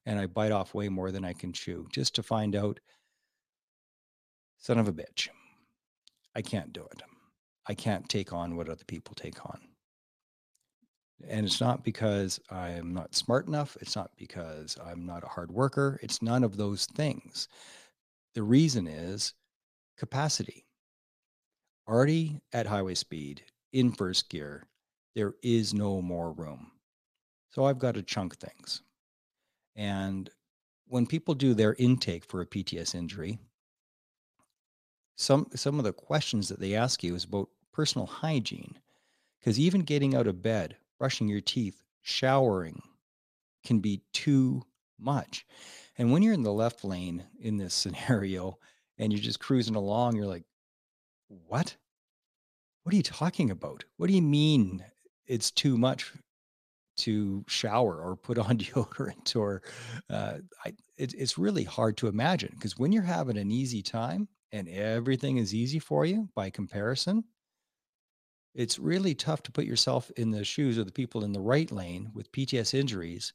And 0.05 0.19
I 0.19 0.27
bite 0.27 0.51
off 0.51 0.73
way 0.73 0.89
more 0.89 1.11
than 1.11 1.25
I 1.25 1.33
can 1.33 1.53
chew 1.53 1.87
just 1.91 2.13
to 2.15 2.23
find 2.23 2.55
out, 2.55 2.79
son 4.57 4.77
of 4.77 4.87
a 4.87 4.93
bitch, 4.93 5.29
I 6.35 6.41
can't 6.41 6.73
do 6.73 6.81
it. 6.91 7.01
I 7.67 7.73
can't 7.73 8.07
take 8.09 8.33
on 8.33 8.55
what 8.55 8.69
other 8.69 8.83
people 8.85 9.15
take 9.15 9.43
on. 9.45 9.59
And 11.27 11.45
it's 11.45 11.61
not 11.61 11.83
because 11.83 12.39
I'm 12.51 12.93
not 12.93 13.15
smart 13.15 13.47
enough. 13.47 13.77
It's 13.81 13.95
not 13.95 14.11
because 14.17 14.77
I'm 14.85 15.05
not 15.05 15.23
a 15.23 15.29
hard 15.29 15.49
worker. 15.49 15.99
It's 16.03 16.21
none 16.21 16.43
of 16.43 16.57
those 16.57 16.85
things. 16.85 17.47
The 18.35 18.43
reason 18.43 18.85
is 18.85 19.33
capacity. 19.97 20.67
Already 21.87 22.41
at 22.51 22.67
highway 22.67 22.95
speed 22.95 23.43
in 23.71 23.93
first 23.93 24.29
gear, 24.29 24.67
there 25.15 25.35
is 25.41 25.73
no 25.73 26.01
more 26.01 26.33
room. 26.33 26.71
So 27.51 27.63
I've 27.63 27.79
got 27.79 27.95
to 27.95 28.03
chunk 28.03 28.35
things. 28.35 28.81
And 29.75 30.29
when 30.87 31.07
people 31.07 31.33
do 31.33 31.53
their 31.53 31.75
intake 31.79 32.25
for 32.25 32.41
a 32.41 32.45
PTS 32.45 32.93
injury, 32.93 33.39
some 35.15 35.47
some 35.55 35.79
of 35.79 35.85
the 35.85 35.93
questions 35.93 36.49
that 36.49 36.59
they 36.59 36.75
ask 36.75 37.03
you 37.03 37.15
is 37.15 37.23
about 37.23 37.49
personal 37.71 38.05
hygiene. 38.05 38.77
Because 39.39 39.57
even 39.59 39.81
getting 39.81 40.13
out 40.13 40.27
of 40.27 40.41
bed, 40.41 40.75
brushing 40.99 41.29
your 41.29 41.39
teeth, 41.39 41.81
showering 42.01 42.81
can 43.63 43.79
be 43.79 44.01
too 44.11 44.63
much. 44.99 45.45
And 45.97 46.11
when 46.11 46.21
you're 46.21 46.33
in 46.33 46.43
the 46.43 46.53
left 46.53 46.83
lane 46.83 47.23
in 47.39 47.57
this 47.57 47.73
scenario 47.73 48.57
and 48.97 49.11
you're 49.11 49.21
just 49.21 49.39
cruising 49.39 49.75
along, 49.75 50.15
you're 50.15 50.25
like, 50.25 50.45
what? 51.27 51.75
What 52.83 52.93
are 52.93 52.97
you 52.97 53.03
talking 53.03 53.49
about? 53.49 53.83
What 53.97 54.07
do 54.07 54.13
you 54.13 54.21
mean 54.21 54.83
it's 55.25 55.51
too 55.51 55.77
much 55.77 56.11
to 56.97 57.43
shower 57.47 57.99
or 57.99 58.15
put 58.15 58.37
on 58.37 58.57
deodorant? 58.59 59.35
Or 59.35 59.61
uh, 60.09 60.37
I, 60.63 60.73
it, 60.97 61.13
it's 61.13 61.37
really 61.37 61.63
hard 61.63 61.97
to 61.97 62.07
imagine 62.07 62.51
because 62.53 62.77
when 62.77 62.91
you're 62.91 63.03
having 63.03 63.37
an 63.37 63.51
easy 63.51 63.81
time 63.81 64.27
and 64.51 64.67
everything 64.67 65.37
is 65.37 65.53
easy 65.53 65.79
for 65.79 66.05
you 66.05 66.29
by 66.35 66.49
comparison, 66.49 67.23
it's 68.53 68.79
really 68.79 69.13
tough 69.13 69.43
to 69.43 69.51
put 69.51 69.65
yourself 69.65 70.11
in 70.15 70.31
the 70.31 70.45
shoes 70.45 70.77
of 70.77 70.85
the 70.85 70.91
people 70.91 71.23
in 71.25 71.33
the 71.33 71.41
right 71.41 71.71
lane 71.71 72.09
with 72.13 72.31
PTS 72.31 72.73
injuries 72.73 73.33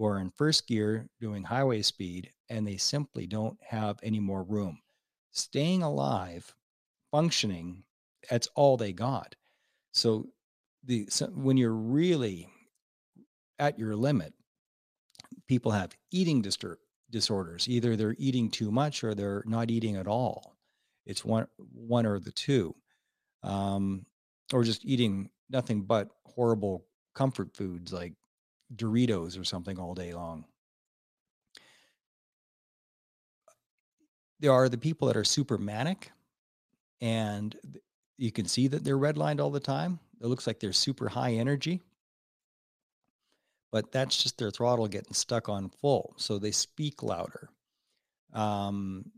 who 0.00 0.06
are 0.06 0.18
in 0.18 0.30
first 0.30 0.66
gear 0.66 1.06
doing 1.20 1.44
highway 1.44 1.82
speed 1.82 2.32
and 2.48 2.66
they 2.66 2.78
simply 2.78 3.26
don't 3.26 3.58
have 3.62 3.98
any 4.02 4.18
more 4.18 4.42
room. 4.42 4.80
Staying 5.30 5.82
alive, 5.82 6.54
functioning, 7.10 7.84
that's 8.30 8.48
all 8.54 8.78
they 8.78 8.94
got. 8.94 9.34
So 9.92 10.30
the 10.84 11.06
so 11.10 11.26
when 11.26 11.58
you're 11.58 11.74
really 11.74 12.48
at 13.58 13.78
your 13.78 13.94
limit, 13.94 14.32
people 15.46 15.70
have 15.70 15.94
eating 16.10 16.42
distur- 16.42 16.76
disorders. 17.10 17.68
Either 17.68 17.94
they're 17.94 18.16
eating 18.18 18.50
too 18.50 18.70
much 18.70 19.04
or 19.04 19.14
they're 19.14 19.44
not 19.44 19.70
eating 19.70 19.96
at 19.96 20.06
all. 20.06 20.56
It's 21.04 21.26
one 21.26 21.46
one 21.74 22.06
or 22.06 22.18
the 22.18 22.32
two, 22.32 22.74
um, 23.42 24.06
or 24.50 24.64
just 24.64 24.82
eating 24.82 25.28
nothing 25.50 25.82
but 25.82 26.08
horrible 26.24 26.86
comfort 27.14 27.54
foods 27.54 27.92
like 27.92 28.14
Doritos 28.74 29.38
or 29.38 29.44
something 29.44 29.78
all 29.78 29.94
day 29.94 30.12
long. 30.12 30.44
There 34.38 34.52
are 34.52 34.68
the 34.68 34.78
people 34.78 35.08
that 35.08 35.16
are 35.16 35.24
super 35.24 35.58
manic 35.58 36.10
and 37.00 37.56
you 38.16 38.30
can 38.30 38.46
see 38.46 38.68
that 38.68 38.84
they're 38.84 38.98
redlined 38.98 39.40
all 39.40 39.50
the 39.50 39.60
time. 39.60 39.98
It 40.20 40.26
looks 40.26 40.46
like 40.46 40.60
they're 40.60 40.72
super 40.72 41.08
high 41.08 41.32
energy, 41.32 41.80
but 43.72 43.90
that's 43.92 44.22
just 44.22 44.38
their 44.38 44.50
throttle 44.50 44.88
getting 44.88 45.14
stuck 45.14 45.48
on 45.48 45.70
full. 45.80 46.14
So 46.16 46.38
they 46.38 46.50
speak 46.50 47.02
louder. 47.02 47.48
Um, 48.32 49.10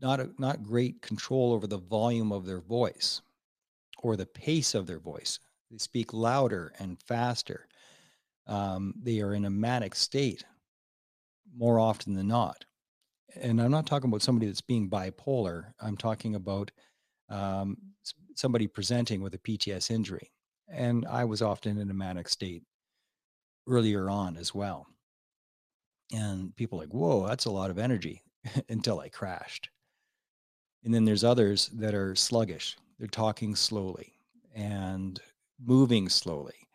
not 0.00 0.20
a, 0.20 0.30
not 0.38 0.62
great 0.62 1.02
control 1.02 1.52
over 1.52 1.66
the 1.66 1.78
volume 1.78 2.32
of 2.32 2.46
their 2.46 2.60
voice 2.60 3.22
or 3.98 4.16
the 4.16 4.26
pace 4.26 4.74
of 4.74 4.86
their 4.86 5.00
voice. 5.00 5.40
They 5.70 5.78
speak 5.78 6.12
louder 6.12 6.72
and 6.78 7.00
faster 7.02 7.65
um, 8.46 8.94
they 9.02 9.20
are 9.20 9.34
in 9.34 9.44
a 9.44 9.50
manic 9.50 9.94
state 9.94 10.44
more 11.56 11.78
often 11.78 12.14
than 12.14 12.28
not. 12.28 12.64
And 13.40 13.60
I'm 13.60 13.70
not 13.70 13.86
talking 13.86 14.08
about 14.08 14.22
somebody 14.22 14.46
that's 14.46 14.60
being 14.60 14.88
bipolar. 14.88 15.72
I'm 15.80 15.96
talking 15.96 16.34
about 16.34 16.70
um, 17.28 17.76
somebody 18.34 18.66
presenting 18.66 19.20
with 19.20 19.34
a 19.34 19.38
PTS 19.38 19.90
injury. 19.90 20.30
And 20.68 21.06
I 21.06 21.24
was 21.24 21.42
often 21.42 21.78
in 21.78 21.90
a 21.90 21.94
manic 21.94 22.28
state 22.28 22.62
earlier 23.68 24.08
on 24.08 24.36
as 24.36 24.54
well. 24.54 24.86
And 26.12 26.54
people 26.56 26.78
like, 26.78 26.94
whoa, 26.94 27.26
that's 27.26 27.46
a 27.46 27.50
lot 27.50 27.70
of 27.70 27.78
energy 27.78 28.22
until 28.68 29.00
I 29.00 29.08
crashed. 29.08 29.70
And 30.84 30.94
then 30.94 31.04
there's 31.04 31.24
others 31.24 31.68
that 31.74 31.94
are 31.94 32.14
sluggish. 32.14 32.76
They're 32.98 33.08
talking 33.08 33.56
slowly 33.56 34.14
and 34.54 35.20
moving 35.60 36.08
slowly 36.08 36.65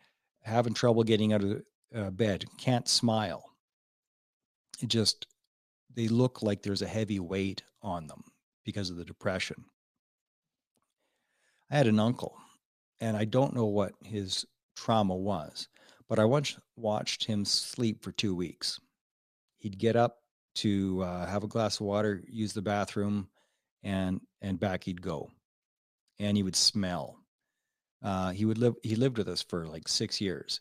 having 0.42 0.74
trouble 0.74 1.02
getting 1.02 1.32
out 1.32 1.42
of 1.42 1.62
uh, 1.94 2.10
bed, 2.10 2.44
can't 2.58 2.88
smile. 2.88 3.50
It 4.80 4.88
just, 4.88 5.26
they 5.94 6.08
look 6.08 6.42
like 6.42 6.62
there's 6.62 6.82
a 6.82 6.86
heavy 6.88 7.20
weight 7.20 7.62
on 7.82 8.06
them 8.06 8.24
because 8.64 8.90
of 8.90 8.96
the 8.96 9.04
depression. 9.04 9.64
I 11.70 11.76
had 11.76 11.86
an 11.86 12.00
uncle, 12.00 12.36
and 13.00 13.16
I 13.16 13.24
don't 13.24 13.54
know 13.54 13.66
what 13.66 13.94
his 14.04 14.44
trauma 14.76 15.16
was, 15.16 15.68
but 16.08 16.18
I 16.18 16.24
once 16.24 16.58
watched 16.76 17.24
him 17.24 17.44
sleep 17.44 18.02
for 18.02 18.12
two 18.12 18.34
weeks. 18.34 18.78
He'd 19.58 19.78
get 19.78 19.96
up 19.96 20.18
to 20.56 21.02
uh, 21.02 21.26
have 21.26 21.44
a 21.44 21.48
glass 21.48 21.80
of 21.80 21.86
water, 21.86 22.22
use 22.28 22.52
the 22.52 22.62
bathroom, 22.62 23.28
and 23.82 24.20
and 24.40 24.60
back 24.60 24.84
he'd 24.84 25.00
go, 25.00 25.30
and 26.18 26.36
he 26.36 26.42
would 26.42 26.56
smell 26.56 27.21
uh, 28.02 28.30
he 28.30 28.44
would 28.44 28.58
live. 28.58 28.74
He 28.82 28.96
lived 28.96 29.18
with 29.18 29.28
us 29.28 29.42
for 29.42 29.66
like 29.66 29.88
six 29.88 30.20
years, 30.20 30.60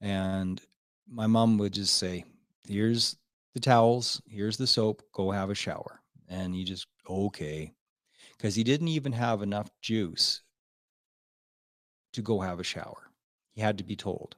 and 0.00 0.60
my 1.08 1.26
mom 1.26 1.58
would 1.58 1.72
just 1.72 1.96
say, 1.96 2.24
"Here's 2.66 3.16
the 3.54 3.60
towels. 3.60 4.20
Here's 4.26 4.56
the 4.56 4.66
soap. 4.66 5.02
Go 5.12 5.30
have 5.30 5.50
a 5.50 5.54
shower." 5.54 6.00
And 6.28 6.54
he 6.54 6.64
just 6.64 6.86
okay, 7.08 7.72
because 8.36 8.54
he 8.54 8.64
didn't 8.64 8.88
even 8.88 9.12
have 9.12 9.42
enough 9.42 9.70
juice 9.82 10.42
to 12.12 12.22
go 12.22 12.40
have 12.40 12.60
a 12.60 12.64
shower. 12.64 13.10
He 13.52 13.60
had 13.60 13.78
to 13.78 13.84
be 13.84 13.96
told, 13.96 14.34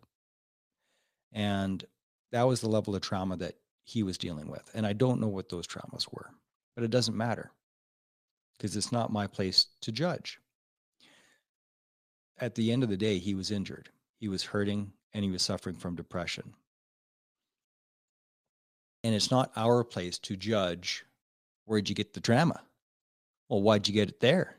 and 1.32 1.84
that 2.32 2.42
was 2.42 2.60
the 2.60 2.68
level 2.68 2.94
of 2.94 3.02
trauma 3.02 3.36
that 3.38 3.54
he 3.84 4.02
was 4.02 4.18
dealing 4.18 4.48
with. 4.48 4.68
And 4.74 4.86
I 4.86 4.92
don't 4.92 5.20
know 5.20 5.28
what 5.28 5.48
those 5.48 5.66
traumas 5.66 6.12
were, 6.12 6.30
but 6.74 6.84
it 6.84 6.90
doesn't 6.90 7.16
matter 7.16 7.50
because 8.58 8.76
it's 8.76 8.92
not 8.92 9.12
my 9.12 9.26
place 9.26 9.68
to 9.82 9.92
judge 9.92 10.38
at 12.38 12.54
the 12.54 12.72
end 12.72 12.82
of 12.82 12.88
the 12.88 12.96
day, 12.96 13.18
he 13.18 13.34
was 13.34 13.50
injured. 13.50 13.88
He 14.18 14.28
was 14.28 14.44
hurting 14.44 14.92
and 15.12 15.24
he 15.24 15.30
was 15.30 15.42
suffering 15.42 15.76
from 15.76 15.96
depression. 15.96 16.54
And 19.04 19.14
it's 19.14 19.30
not 19.30 19.52
our 19.56 19.84
place 19.84 20.18
to 20.20 20.36
judge 20.36 21.04
where'd 21.64 21.88
you 21.88 21.94
get 21.94 22.12
the 22.12 22.20
drama? 22.20 22.60
Well, 23.48 23.62
why'd 23.62 23.86
you 23.86 23.94
get 23.94 24.08
it 24.08 24.20
there? 24.20 24.56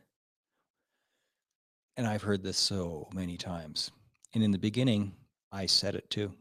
And 1.96 2.06
I've 2.06 2.22
heard 2.22 2.44
this 2.44 2.58
so 2.58 3.10
many 3.14 3.38
times. 3.38 3.92
And 4.34 4.44
in 4.44 4.52
the 4.52 4.58
beginning, 4.58 5.14
I 5.52 5.66
said 5.66 5.96
it 5.96 6.10
too. 6.10 6.34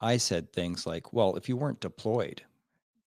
I 0.00 0.16
said 0.16 0.52
things 0.52 0.86
like, 0.86 1.12
well, 1.12 1.36
if 1.36 1.48
you 1.48 1.56
weren't 1.56 1.80
deployed, 1.80 2.42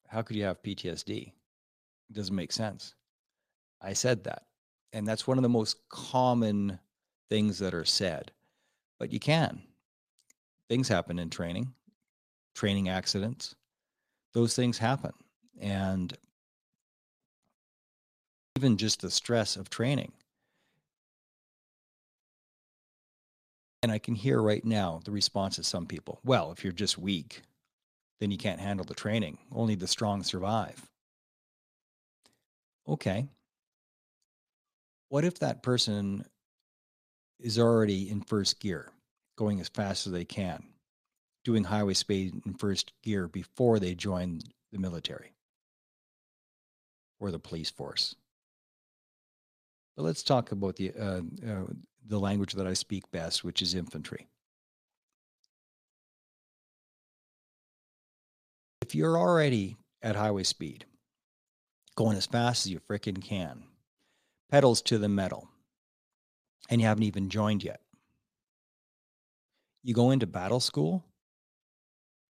how 0.07 0.21
could 0.21 0.35
you 0.35 0.43
have 0.43 0.61
PTSD? 0.61 1.27
It 1.27 2.13
doesn't 2.13 2.35
make 2.35 2.51
sense. 2.51 2.95
I 3.81 3.93
said 3.93 4.23
that 4.23 4.43
and 4.93 5.07
that's 5.07 5.27
one 5.27 5.37
of 5.37 5.43
the 5.43 5.49
most 5.49 5.77
common 5.89 6.79
things 7.29 7.59
that 7.59 7.73
are 7.73 7.85
said 7.85 8.31
but 8.99 9.13
you 9.13 9.19
can. 9.19 9.61
Things 10.67 10.87
happen 10.87 11.17
in 11.17 11.29
training 11.29 11.73
training 12.53 12.89
accidents. 12.89 13.55
Those 14.33 14.53
things 14.53 14.77
happen 14.77 15.13
and 15.59 16.15
even 18.57 18.77
just 18.77 19.01
the 19.01 19.09
stress 19.09 19.55
of 19.55 19.69
training. 19.69 20.11
And 23.81 23.91
i 23.93 23.97
can 23.97 24.15
hear 24.15 24.41
right 24.41 24.65
now 24.65 24.99
the 25.05 25.11
response 25.11 25.57
of 25.57 25.65
some 25.65 25.85
people. 25.85 26.19
Well 26.23 26.51
if 26.51 26.63
you're 26.63 26.73
just 26.73 26.97
weak 26.97 27.41
then 28.19 28.31
you 28.31 28.37
can't 28.37 28.59
handle 28.59 28.85
the 28.85 28.93
training. 28.93 29.37
Only 29.51 29.75
the 29.75 29.87
strong 29.87 30.23
survive. 30.23 30.89
Okay 32.87 33.29
what 35.09 35.25
if 35.25 35.39
that 35.39 35.63
person 35.63 36.25
is 37.39 37.59
already 37.59 38.09
in 38.09 38.21
first 38.21 38.59
gear, 38.59 38.91
going 39.37 39.59
as 39.59 39.69
fast 39.69 40.07
as 40.07 40.13
they 40.13 40.25
can, 40.25 40.63
doing 41.43 41.63
highway 41.63 41.93
speed 41.93 42.41
in 42.45 42.53
first 42.53 42.93
gear 43.03 43.27
before 43.27 43.79
they 43.79 43.95
join 43.95 44.39
the 44.71 44.79
military? 44.79 45.33
or 47.19 47.31
the 47.31 47.39
police 47.39 47.69
force. 47.69 48.15
But 49.95 50.03
let's 50.03 50.23
talk 50.23 50.51
about 50.51 50.77
the 50.77 50.93
uh, 50.97 51.21
uh, 51.47 51.65
the 52.07 52.19
language 52.19 52.53
that 52.53 52.67
I 52.67 52.73
speak 52.73 53.09
best, 53.11 53.43
which 53.43 53.61
is 53.61 53.75
infantry. 53.75 54.27
If 58.81 58.95
you're 58.95 59.17
already 59.17 59.77
at 60.01 60.15
highway 60.15 60.43
speed, 60.43 60.85
going 61.95 62.17
as 62.17 62.25
fast 62.25 62.65
as 62.65 62.71
you 62.71 62.79
frickin' 62.79 63.21
can, 63.21 63.63
pedals 64.49 64.81
to 64.83 64.97
the 64.97 65.09
metal, 65.09 65.47
and 66.69 66.81
you 66.81 66.87
haven't 66.87 67.03
even 67.03 67.29
joined 67.29 67.63
yet, 67.63 67.81
you 69.83 69.93
go 69.93 70.11
into 70.11 70.27
battle 70.27 70.59
school, 70.59 71.05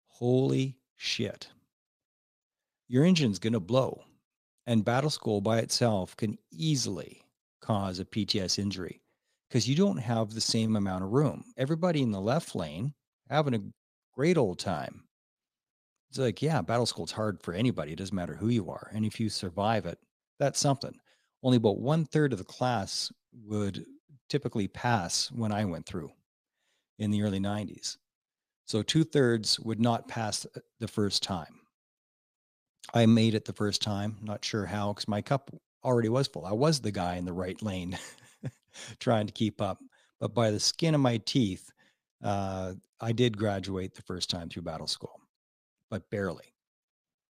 holy 0.07 0.77
shit. 0.97 1.49
Your 2.89 3.05
engine's 3.05 3.39
going 3.39 3.55
to 3.55 3.61
blow. 3.61 4.03
And 4.67 4.85
battle 4.85 5.11
school 5.11 5.41
by 5.41 5.59
itself 5.59 6.17
can 6.17 6.39
easily 6.53 7.23
cause 7.61 7.99
a 7.99 8.05
PTS 8.05 8.59
injury 8.59 9.01
because 9.49 9.69
you 9.69 9.75
don't 9.75 9.97
have 9.97 10.31
the 10.33 10.41
same 10.41 10.77
amount 10.77 11.03
of 11.03 11.11
room. 11.11 11.45
Everybody 11.57 12.03
in 12.03 12.13
the 12.13 12.21
left 12.21 12.55
lane 12.55 12.95
having 13.29 13.55
a 13.55 13.63
great 14.15 14.37
old 14.37 14.59
time. 14.59 15.05
It's 16.11 16.19
like, 16.19 16.43
yeah, 16.43 16.61
battle 16.63 16.87
school's 16.87 17.13
hard 17.13 17.41
for 17.43 17.55
anybody. 17.55 17.93
It 17.93 17.99
doesn't 17.99 18.15
matter 18.15 18.35
who 18.35 18.49
you 18.49 18.71
are. 18.71 18.91
And 18.93 19.05
if 19.05 19.19
you 19.19 19.29
survive 19.29 19.87
it, 19.87 19.99
that's 20.39 20.61
something. 20.61 20.95
Only 21.43 21.57
about 21.57 21.81
one 21.81 22.05
third 22.05 22.33
of 22.33 22.39
the 22.39 22.45
class 22.45 23.11
would 23.47 23.85
typically 24.29 24.69
pass 24.69 25.31
when 25.33 25.53
I 25.53 25.65
went 25.65 25.87
through 25.87 26.11
in 26.99 27.11
the 27.11 27.23
early 27.23 27.41
90s. 27.41 27.97
So 28.67 28.83
two 28.83 29.05
thirds 29.05 29.59
would 29.61 29.81
not 29.81 30.09
pass 30.09 30.47
the 30.79 30.89
first 30.89 31.23
time. 31.23 31.61
I 32.95 33.07
made 33.07 33.35
it 33.35 33.45
the 33.45 33.53
first 33.53 33.83
time, 33.83 34.17
not 34.23 34.45
sure 34.45 34.67
how, 34.67 34.93
because 34.93 35.09
my 35.09 35.23
cup 35.23 35.51
already 35.85 36.09
was 36.09 36.29
full. 36.29 36.45
I 36.45 36.53
was 36.53 36.81
the 36.81 36.91
guy 36.91 37.17
in 37.17 37.25
the 37.25 37.33
right 37.33 37.61
lane 37.63 37.99
trying 38.99 39.27
to 39.27 39.33
keep 39.33 39.61
up. 39.61 39.79
But 40.21 40.35
by 40.35 40.51
the 40.51 40.61
skin 40.61 40.95
of 40.95 41.01
my 41.01 41.19
teeth, 41.19 41.71
uh, 42.23 42.75
I 43.01 43.13
did 43.13 43.39
graduate 43.39 43.95
the 43.95 44.03
first 44.03 44.29
time 44.29 44.49
through 44.49 44.63
battle 44.63 44.87
school, 44.87 45.21
but 45.89 46.09
barely, 46.11 46.53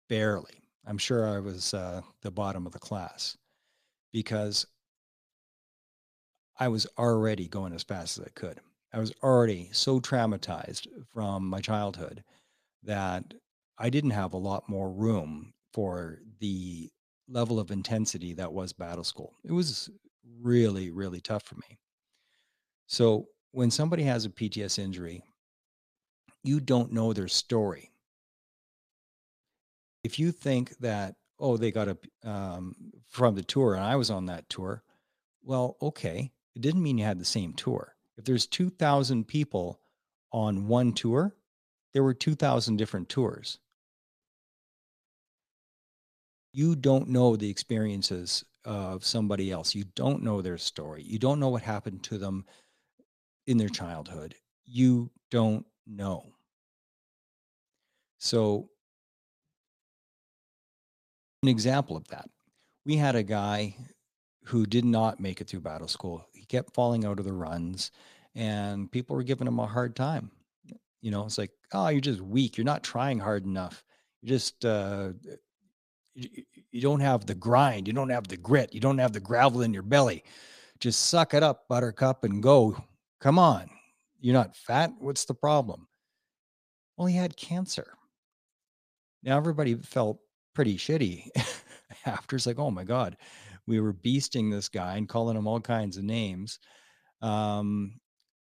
barely. 0.07 0.63
I'm 0.85 0.97
sure 0.97 1.27
I 1.27 1.39
was 1.39 1.73
uh, 1.73 2.01
the 2.21 2.31
bottom 2.31 2.65
of 2.65 2.71
the 2.71 2.79
class 2.79 3.37
because 4.11 4.65
I 6.59 6.67
was 6.69 6.87
already 6.97 7.47
going 7.47 7.73
as 7.73 7.83
fast 7.83 8.17
as 8.17 8.25
I 8.25 8.29
could. 8.29 8.59
I 8.93 8.99
was 8.99 9.13
already 9.21 9.69
so 9.73 9.99
traumatized 9.99 10.87
from 11.13 11.47
my 11.47 11.59
childhood 11.61 12.23
that 12.83 13.33
I 13.77 13.89
didn't 13.89 14.11
have 14.11 14.33
a 14.33 14.37
lot 14.37 14.67
more 14.67 14.91
room 14.91 15.53
for 15.73 16.19
the 16.39 16.89
level 17.27 17.59
of 17.59 17.69
intensity 17.69 18.33
that 18.33 18.53
was 18.53 18.73
battle 18.73 19.03
school. 19.03 19.35
It 19.43 19.51
was 19.51 19.89
really, 20.41 20.89
really 20.89 21.19
tough 21.19 21.43
for 21.43 21.55
me. 21.55 21.77
So 22.87 23.27
when 23.51 23.69
somebody 23.69 24.03
has 24.03 24.25
a 24.25 24.29
PTS 24.29 24.79
injury, 24.79 25.23
you 26.43 26.59
don't 26.59 26.93
know 26.93 27.13
their 27.13 27.27
story. 27.27 27.91
If 30.03 30.17
you 30.17 30.31
think 30.31 30.77
that, 30.77 31.15
oh, 31.39 31.57
they 31.57 31.71
got 31.71 31.87
a 31.87 31.97
um, 32.23 32.75
from 33.07 33.35
the 33.35 33.43
tour 33.43 33.75
and 33.75 33.83
I 33.83 33.95
was 33.95 34.09
on 34.09 34.25
that 34.25 34.49
tour, 34.49 34.83
well, 35.43 35.77
okay. 35.81 36.31
It 36.55 36.61
didn't 36.61 36.83
mean 36.83 36.97
you 36.97 37.05
had 37.05 37.19
the 37.19 37.25
same 37.25 37.53
tour. 37.53 37.95
If 38.17 38.25
there's 38.25 38.47
2,000 38.47 39.27
people 39.27 39.79
on 40.31 40.67
one 40.67 40.93
tour, 40.93 41.35
there 41.93 42.03
were 42.03 42.13
2,000 42.13 42.77
different 42.77 43.09
tours. 43.09 43.59
You 46.51 46.75
don't 46.75 47.09
know 47.09 47.35
the 47.35 47.49
experiences 47.49 48.43
of 48.65 49.05
somebody 49.05 49.51
else. 49.51 49.75
You 49.75 49.85
don't 49.95 50.23
know 50.23 50.41
their 50.41 50.57
story. 50.57 51.03
You 51.03 51.19
don't 51.19 51.39
know 51.39 51.49
what 51.49 51.61
happened 51.61 52.03
to 52.03 52.17
them 52.17 52.45
in 53.45 53.57
their 53.57 53.69
childhood. 53.69 54.35
You 54.65 55.11
don't 55.31 55.65
know. 55.85 56.25
So, 58.17 58.69
an 61.43 61.49
example 61.49 61.95
of 61.95 62.07
that 62.07 62.29
we 62.87 62.95
had 62.95 63.17
a 63.17 63.23
guy 63.23 63.75
who 64.45 64.65
did 64.65 64.85
not 64.85 65.19
make 65.19 65.41
it 65.41 65.47
through 65.49 65.59
battle 65.59 65.89
school. 65.89 66.25
He 66.33 66.45
kept 66.45 66.73
falling 66.73 67.03
out 67.03 67.19
of 67.19 67.25
the 67.25 67.33
runs, 67.33 67.91
and 68.33 68.89
people 68.89 69.13
were 69.13 69.23
giving 69.23 69.45
him 69.45 69.59
a 69.59 69.67
hard 69.67 69.93
time. 69.93 70.31
You 71.01 71.11
know, 71.11 71.25
it's 71.25 71.37
like, 71.37 71.51
oh, 71.73 71.89
you're 71.89 71.99
just 71.99 72.21
weak. 72.21 72.57
You're 72.57 72.63
not 72.63 72.83
trying 72.83 73.19
hard 73.19 73.43
enough. 73.45 73.83
You 74.21 74.29
just 74.29 74.63
uh, 74.63 75.09
you, 76.15 76.29
you 76.71 76.81
don't 76.81 77.01
have 77.01 77.25
the 77.25 77.35
grind. 77.35 77.87
You 77.87 77.93
don't 77.93 78.09
have 78.09 78.29
the 78.29 78.37
grit. 78.37 78.73
You 78.73 78.79
don't 78.79 78.99
have 78.99 79.11
the 79.11 79.19
gravel 79.19 79.63
in 79.63 79.73
your 79.73 79.83
belly. 79.83 80.23
Just 80.79 81.07
suck 81.07 81.33
it 81.33 81.43
up, 81.43 81.67
Buttercup, 81.67 82.23
and 82.23 82.41
go. 82.41 82.81
Come 83.19 83.37
on. 83.37 83.69
You're 84.21 84.33
not 84.33 84.55
fat. 84.55 84.93
What's 84.97 85.25
the 85.25 85.33
problem? 85.33 85.87
Well, 86.95 87.07
he 87.07 87.17
had 87.17 87.35
cancer. 87.35 87.97
Now 89.23 89.35
everybody 89.35 89.75
felt 89.75 90.19
pretty 90.57 90.75
shitty 90.75 91.29
after. 92.07 92.35
It's 92.35 92.47
like, 92.47 92.57
oh 92.57 92.71
my 92.71 92.83
God, 92.83 93.15
we 93.67 93.79
were 93.79 93.93
beasting 93.93 94.49
this 94.49 94.69
guy 94.69 94.97
and 94.97 95.07
calling 95.07 95.37
him 95.37 95.45
all 95.45 95.59
kinds 95.59 95.97
of 95.97 96.03
names 96.03 96.57
um, 97.21 97.99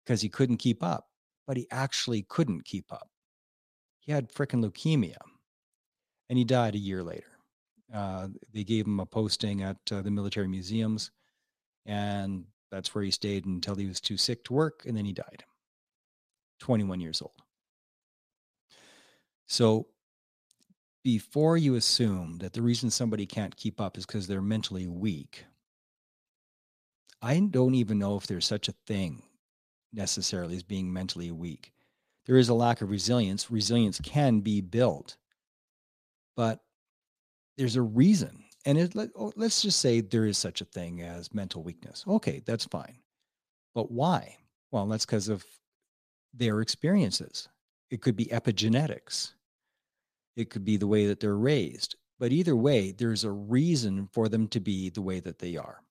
because 0.05 0.20
he 0.20 0.29
couldn't 0.29 0.59
keep 0.59 0.83
up. 0.83 1.07
But 1.46 1.57
he 1.57 1.66
actually 1.70 2.27
couldn't 2.29 2.66
keep 2.66 2.92
up. 2.92 3.09
He 4.01 4.12
had 4.12 4.31
freaking 4.31 4.62
leukemia 4.62 5.16
and 6.29 6.37
he 6.37 6.44
died 6.44 6.75
a 6.75 6.79
year 6.79 7.03
later. 7.03 7.38
Uh, 7.92 8.29
they 8.53 8.62
gave 8.62 8.87
him 8.87 9.01
a 9.01 9.07
posting 9.07 9.62
at 9.62 9.79
uh, 9.90 10.03
the 10.03 10.11
military 10.11 10.48
museums, 10.48 11.11
and 11.87 12.44
that's 12.70 12.94
where 12.94 13.05
he 13.05 13.11
stayed 13.11 13.46
until 13.46 13.75
he 13.75 13.87
was 13.87 14.03
too 14.03 14.18
sick 14.18 14.44
to 14.44 14.53
work, 14.53 14.83
and 14.87 14.94
then 14.94 15.07
he 15.07 15.14
died. 15.14 15.44
21 16.61 17.01
years 17.01 17.22
old. 17.22 17.33
So 19.46 19.87
before 21.03 21.57
you 21.57 21.75
assume 21.75 22.38
that 22.38 22.53
the 22.53 22.62
reason 22.62 22.91
somebody 22.91 23.27
can't 23.27 23.57
keep 23.57 23.81
up 23.81 23.99
is 23.99 24.07
because 24.07 24.27
they're 24.27 24.41
mentally 24.41 24.87
weak, 24.87 25.45
I 27.21 27.38
don't 27.38 27.75
even 27.75 27.99
know 27.99 28.17
if 28.17 28.27
there's 28.27 28.47
such 28.47 28.69
a 28.69 28.75
thing 28.87 29.23
necessarily 29.93 30.57
as 30.57 30.62
being 30.62 30.93
mentally 30.93 31.31
weak. 31.31 31.73
There 32.27 32.37
is 32.37 32.49
a 32.49 32.55
lack 32.55 32.81
of 32.83 32.91
resilience. 32.91 33.51
Resilience 33.51 34.01
can 34.01 34.41
be 34.41 34.61
built, 34.61 35.17
but 36.37 36.61
there's 37.59 37.77
a 37.77 37.83
reason. 37.83 38.45
And 38.65 38.79
it, 38.79 38.95
let, 38.95 39.11
oh, 39.17 39.33
let's 39.35 39.62
just 39.62 39.81
say 39.81 40.01
there 40.01 40.25
is 40.25 40.38
such 40.38 40.61
a 40.61 40.67
thing 40.67 41.03
as 41.03 41.35
mental 41.35 41.65
weakness. 41.65 42.05
Okay, 42.07 42.43
that's 42.47 42.65
fine. 42.65 42.99
But 43.75 43.91
why? 43.91 44.37
Well, 44.71 44.87
that's 44.87 45.05
because 45.05 45.29
of 45.29 45.45
their 46.33 46.61
experiences. 46.61 47.49
It 47.91 48.03
could 48.03 48.17
be 48.17 48.27
epigenetics 48.27 49.33
it 50.37 50.51
could 50.51 50.64
be 50.64 50.77
the 50.77 50.87
way 50.87 51.07
that 51.07 51.21
they're 51.21 51.37
raised. 51.37 51.97
But 52.18 52.33
either 52.33 52.55
way, 52.55 52.92
there's 52.92 53.25
a 53.25 53.31
reason 53.31 54.09
for 54.12 54.29
them 54.29 54.49
to 54.49 54.61
be 54.61 54.90
the 54.90 55.03
way 55.03 55.21
that 55.21 55.38
they 55.38 55.57
are. 55.57 55.83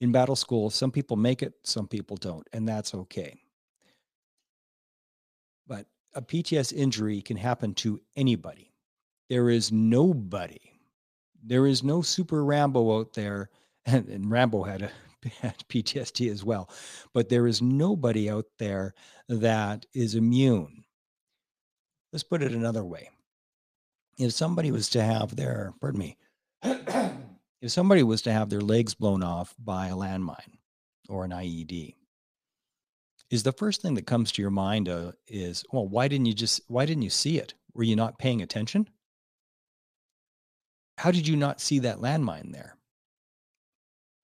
In 0.00 0.12
battle 0.12 0.36
school, 0.36 0.70
some 0.70 0.90
people 0.90 1.16
make 1.16 1.42
it, 1.42 1.54
some 1.62 1.86
people 1.86 2.16
don't, 2.16 2.46
and 2.52 2.68
that's 2.68 2.94
okay. 2.94 3.40
But 5.66 5.86
a 6.14 6.20
PTS 6.20 6.72
injury 6.72 7.22
can 7.22 7.36
happen 7.36 7.74
to 7.74 8.00
anybody. 8.16 8.72
There 9.30 9.48
is 9.48 9.72
nobody, 9.72 10.60
there 11.42 11.66
is 11.66 11.82
no 11.82 12.02
super 12.02 12.44
Rambo 12.44 12.98
out 12.98 13.14
there, 13.14 13.50
and, 13.86 14.08
and 14.08 14.30
Rambo 14.30 14.64
had 14.64 14.82
a 14.82 14.90
had 15.40 15.58
PTSD 15.68 16.30
as 16.30 16.44
well, 16.44 16.68
but 17.12 17.28
there 17.28 17.46
is 17.46 17.62
nobody 17.62 18.28
out 18.28 18.46
there 18.58 18.94
that 19.28 19.86
is 19.94 20.14
immune. 20.14 20.83
Let's 22.14 22.22
put 22.22 22.42
it 22.42 22.52
another 22.52 22.84
way 22.84 23.10
if 24.18 24.32
somebody 24.32 24.70
was 24.70 24.88
to 24.90 25.02
have 25.02 25.34
their, 25.34 25.72
pardon 25.80 25.98
me, 25.98 26.16
if 26.62 27.72
somebody 27.72 28.02
was 28.02 28.22
to 28.22 28.32
have 28.32 28.48
their 28.48 28.60
legs 28.60 28.94
blown 28.94 29.22
off 29.22 29.54
by 29.58 29.88
a 29.88 29.94
landmine 29.94 30.58
or 31.08 31.24
an 31.24 31.32
IED, 31.32 31.94
is 33.30 33.42
the 33.42 33.52
first 33.52 33.82
thing 33.82 33.94
that 33.94 34.06
comes 34.06 34.30
to 34.32 34.42
your 34.42 34.50
mind 34.50 34.88
uh, 34.88 35.12
is, 35.26 35.64
well, 35.72 35.88
why 35.88 36.06
didn't 36.06 36.26
you 36.26 36.34
just, 36.34 36.60
why 36.68 36.86
didn't 36.86 37.02
you 37.02 37.10
see 37.10 37.38
it? 37.38 37.54
Were 37.74 37.82
you 37.82 37.96
not 37.96 38.18
paying 38.18 38.42
attention? 38.42 38.88
How 40.98 41.10
did 41.10 41.26
you 41.26 41.34
not 41.36 41.60
see 41.60 41.80
that 41.80 41.98
landmine 41.98 42.52
there? 42.52 42.76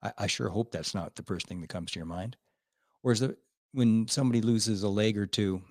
I, 0.03 0.13
I 0.19 0.27
sure 0.29 0.49
hope 0.49 0.71
that's 0.71 0.95
not 0.95 1.17
the 1.17 1.25
first 1.25 1.49
thing 1.49 1.61
that 1.63 1.71
comes 1.71 1.91
to 1.93 1.99
your 1.99 2.07
mind. 2.07 2.37
Or 3.03 3.11
is 3.11 3.23
it 3.23 3.37
when 3.73 4.07
somebody 4.07 4.41
loses 4.41 4.83
a 4.83 4.89
leg 4.89 5.19
or 5.19 5.27
two, 5.27 5.63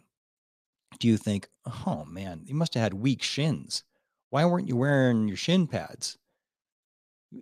do 1.00 1.08
you 1.08 1.18
think, 1.18 1.48
oh 1.86 2.06
man, 2.06 2.42
you 2.46 2.56
must 2.56 2.74
have 2.74 2.84
had 2.84 2.94
weak 2.94 3.22
shins? 3.22 3.84
Why 4.30 4.46
weren't 4.46 4.68
you 4.68 4.76
wearing 4.76 5.28
your 5.28 5.38
shin 5.38 5.68
pads? 5.68 6.18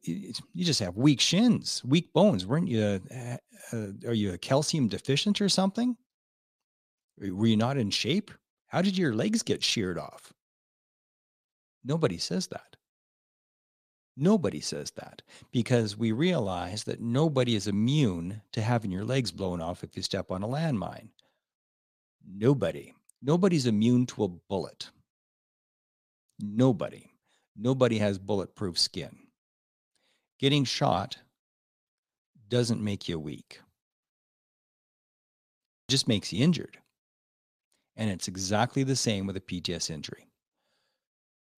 You 0.03 0.33
just 0.57 0.81
have 0.81 0.97
weak 0.97 1.21
shins, 1.21 1.81
weak 1.85 2.11
bones. 2.11 2.45
Weren't 2.45 2.67
you? 2.67 2.99
Uh, 3.09 3.37
uh, 3.71 3.87
are 4.05 4.13
you 4.13 4.33
a 4.33 4.37
calcium 4.37 4.89
deficient 4.89 5.39
or 5.39 5.47
something? 5.47 5.95
Were 7.19 7.47
you 7.47 7.57
not 7.57 7.77
in 7.77 7.89
shape? 7.89 8.31
How 8.67 8.81
did 8.81 8.97
your 8.97 9.13
legs 9.13 9.43
get 9.43 9.63
sheared 9.63 9.97
off? 9.97 10.33
Nobody 11.85 12.17
says 12.17 12.47
that. 12.47 12.75
Nobody 14.17 14.59
says 14.59 14.91
that 14.91 15.21
because 15.51 15.95
we 15.95 16.11
realize 16.11 16.83
that 16.85 16.99
nobody 16.99 17.55
is 17.55 17.67
immune 17.67 18.41
to 18.51 18.61
having 18.61 18.91
your 18.91 19.05
legs 19.05 19.31
blown 19.31 19.61
off 19.61 19.83
if 19.83 19.95
you 19.95 20.01
step 20.01 20.31
on 20.31 20.43
a 20.43 20.47
landmine. 20.47 21.09
Nobody. 22.27 22.93
Nobody's 23.21 23.65
immune 23.65 24.05
to 24.07 24.23
a 24.23 24.27
bullet. 24.27 24.89
Nobody. 26.39 27.11
Nobody 27.55 27.97
has 27.97 28.19
bulletproof 28.19 28.77
skin. 28.77 29.17
Getting 30.39 30.65
shot 30.65 31.17
doesn't 32.49 32.83
make 32.83 33.09
you 33.09 33.19
weak, 33.19 33.59
it 35.87 35.91
just 35.91 36.07
makes 36.07 36.31
you 36.31 36.43
injured. 36.43 36.77
And 37.95 38.11
it's 38.11 38.27
exactly 38.27 38.83
the 38.83 38.95
same 38.95 39.25
with 39.25 39.37
a 39.37 39.41
PTS 39.41 39.89
injury. 39.89 40.27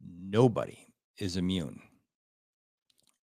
Nobody 0.02 0.88
is 1.18 1.36
immune. 1.36 1.82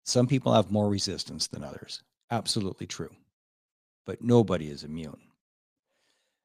Some 0.04 0.26
people 0.26 0.54
have 0.54 0.70
more 0.70 0.88
resistance 0.88 1.46
than 1.46 1.64
others. 1.64 2.02
Absolutely 2.30 2.86
true. 2.86 3.14
But 4.06 4.22
nobody 4.22 4.70
is 4.70 4.84
immune. 4.84 5.20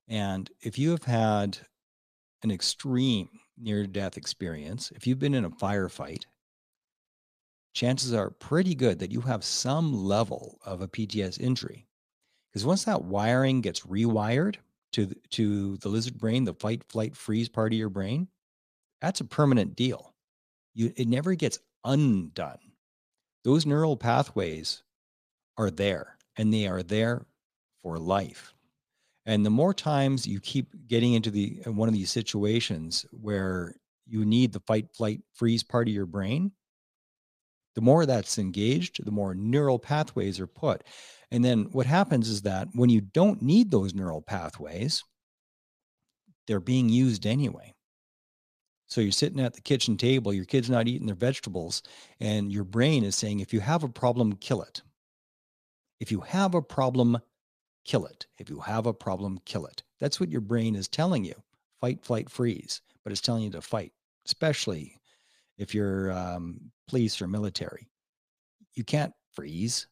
And 0.10 0.50
if 0.62 0.78
you 0.78 0.92
have 0.92 1.04
had 1.04 1.60
an 2.44 2.52
extreme 2.52 3.30
near 3.58 3.86
death 3.86 4.18
experience, 4.18 4.92
if 4.96 5.06
you've 5.06 5.20
been 5.20 5.36
in 5.36 5.46
a 5.46 5.50
firefight, 5.50 6.24
chances 7.74 8.14
are 8.14 8.32
pretty 8.32 8.76
good 8.76 9.00
that 9.00 9.12
you 9.12 9.22
have 9.22 9.44
some 9.44 9.94
level 9.94 10.60
of 10.66 10.82
a 10.82 10.88
PTS 10.88 11.40
injury. 11.40 11.86
Because 12.52 12.66
once 12.66 12.84
that 12.86 13.04
wiring 13.04 13.62
gets 13.62 13.82
rewired 13.82 14.56
to 14.94 15.06
the, 15.06 15.16
to 15.30 15.78
the 15.78 15.90
lizard 15.90 16.18
brain, 16.18 16.44
the 16.44 16.56
fight, 16.56 16.84
flight, 16.84 17.16
freeze 17.16 17.48
part 17.48 17.72
of 17.72 17.78
your 17.78 17.90
brain, 17.90 18.28
that's 19.02 19.22
a 19.22 19.26
permanent 19.26 19.76
deal. 19.76 20.16
You, 20.74 20.92
it 20.98 21.08
never 21.08 21.36
gets 21.36 21.60
undone 21.86 22.58
those 23.44 23.66
neural 23.66 23.98
pathways 23.98 24.84
are 25.58 25.72
there 25.72 26.18
and 26.38 26.54
they 26.54 26.68
are 26.68 26.84
there 26.84 27.26
for 27.82 27.98
life. 27.98 28.54
And 29.30 29.46
the 29.46 29.52
more 29.52 29.76
times 29.76 30.26
you 30.26 30.40
keep 30.40 30.88
getting 30.88 31.14
into 31.14 31.30
the 31.30 31.62
uh, 31.68 31.72
one 31.72 31.88
of 31.88 31.94
these 31.94 32.10
situations 32.10 33.06
where 33.12 33.76
you 34.08 34.26
need 34.26 34.52
the 34.52 34.60
fight, 34.62 34.88
flight, 34.92 35.22
freeze 35.36 35.62
part 35.62 35.88
of 35.88 35.94
your 35.94 36.08
brain, 36.08 36.52
the 37.76 37.82
more 37.82 38.08
that's 38.08 38.40
engaged, 38.40 39.06
the 39.06 39.12
more 39.12 39.36
neural 39.36 39.78
pathways 39.78 40.40
are 40.40 40.48
put. 40.48 40.84
And 41.30 41.46
then 41.46 41.66
what 41.74 41.86
happens 41.86 42.28
is 42.28 42.42
that 42.42 42.70
when 42.74 42.90
you 42.90 43.02
don't 43.02 43.40
need 43.40 43.70
those 43.70 43.94
neural 43.94 44.24
pathways, 44.24 45.04
they're 46.48 46.60
being 46.60 46.90
used 46.90 47.28
anyway. 47.28 47.76
So 48.88 49.00
you're 49.00 49.12
sitting 49.12 49.40
at 49.40 49.54
the 49.54 49.62
kitchen 49.62 49.96
table, 49.96 50.34
your 50.34 50.46
kid's 50.46 50.72
not 50.72 50.88
eating 50.88 51.06
their 51.06 51.16
vegetables, 51.16 51.84
and 52.20 52.52
your 52.52 52.64
brain 52.64 53.04
is 53.04 53.16
saying, 53.16 53.42
if 53.42 53.54
you 53.54 53.60
have 53.60 53.84
a 53.84 53.90
problem, 53.90 54.38
kill 54.38 54.64
it. 54.64 54.82
If 56.00 56.12
you 56.12 56.22
have 56.22 56.56
a 56.56 56.64
problem, 56.64 57.20
kill 57.86 58.06
it. 58.06 58.28
If 58.38 58.50
you 58.50 58.60
have 58.60 58.86
a 58.86 58.94
problem, 58.94 59.40
kill 59.46 59.66
it. 59.66 59.84
That's 60.00 60.20
what 60.20 60.30
your 60.30 60.42
brain 60.42 60.76
is 60.76 60.88
telling 60.88 61.24
you 61.24 61.36
fight, 61.82 62.04
flight, 62.04 62.30
freeze. 62.30 62.82
But 63.04 63.12
it's 63.12 63.22
telling 63.22 63.44
you 63.44 63.52
to 63.52 63.62
fight, 63.62 63.94
especially 64.26 65.00
if 65.58 65.74
you're 65.74 66.12
um, 66.12 66.72
police 66.88 67.22
or 67.22 67.28
military. 67.28 67.88
You 68.74 68.84
can't 68.84 69.14
freeze. 69.34 69.88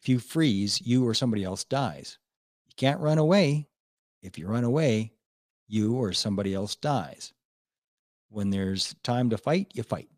If 0.00 0.08
you 0.08 0.18
freeze, 0.18 0.80
you 0.80 1.06
or 1.06 1.14
somebody 1.14 1.44
else 1.44 1.64
dies. 1.64 2.18
You 2.66 2.74
can't 2.76 3.00
run 3.00 3.18
away. 3.18 3.68
If 4.22 4.38
you 4.38 4.48
run 4.48 4.64
away, 4.64 5.12
you 5.68 5.94
or 5.94 6.12
somebody 6.12 6.54
else 6.54 6.74
dies. 6.76 7.32
When 8.28 8.50
there's 8.50 8.94
time 9.02 9.30
to 9.30 9.38
fight, 9.38 9.72
you 9.74 9.82
fight. 9.82 10.08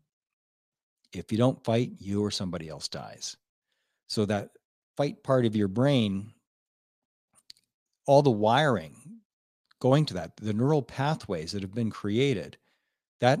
If 1.13 1.31
you 1.31 1.37
don't 1.37 1.63
fight, 1.63 1.91
you 1.99 2.23
or 2.23 2.31
somebody 2.31 2.69
else 2.69 2.87
dies. 2.87 3.37
So 4.07 4.25
that 4.25 4.49
fight 4.97 5.23
part 5.23 5.45
of 5.45 5.55
your 5.55 5.67
brain, 5.67 6.32
all 8.05 8.21
the 8.21 8.31
wiring 8.31 8.95
going 9.79 10.05
to 10.05 10.13
that, 10.13 10.35
the 10.37 10.53
neural 10.53 10.81
pathways 10.81 11.51
that 11.51 11.61
have 11.61 11.73
been 11.73 11.89
created, 11.89 12.57
that 13.19 13.39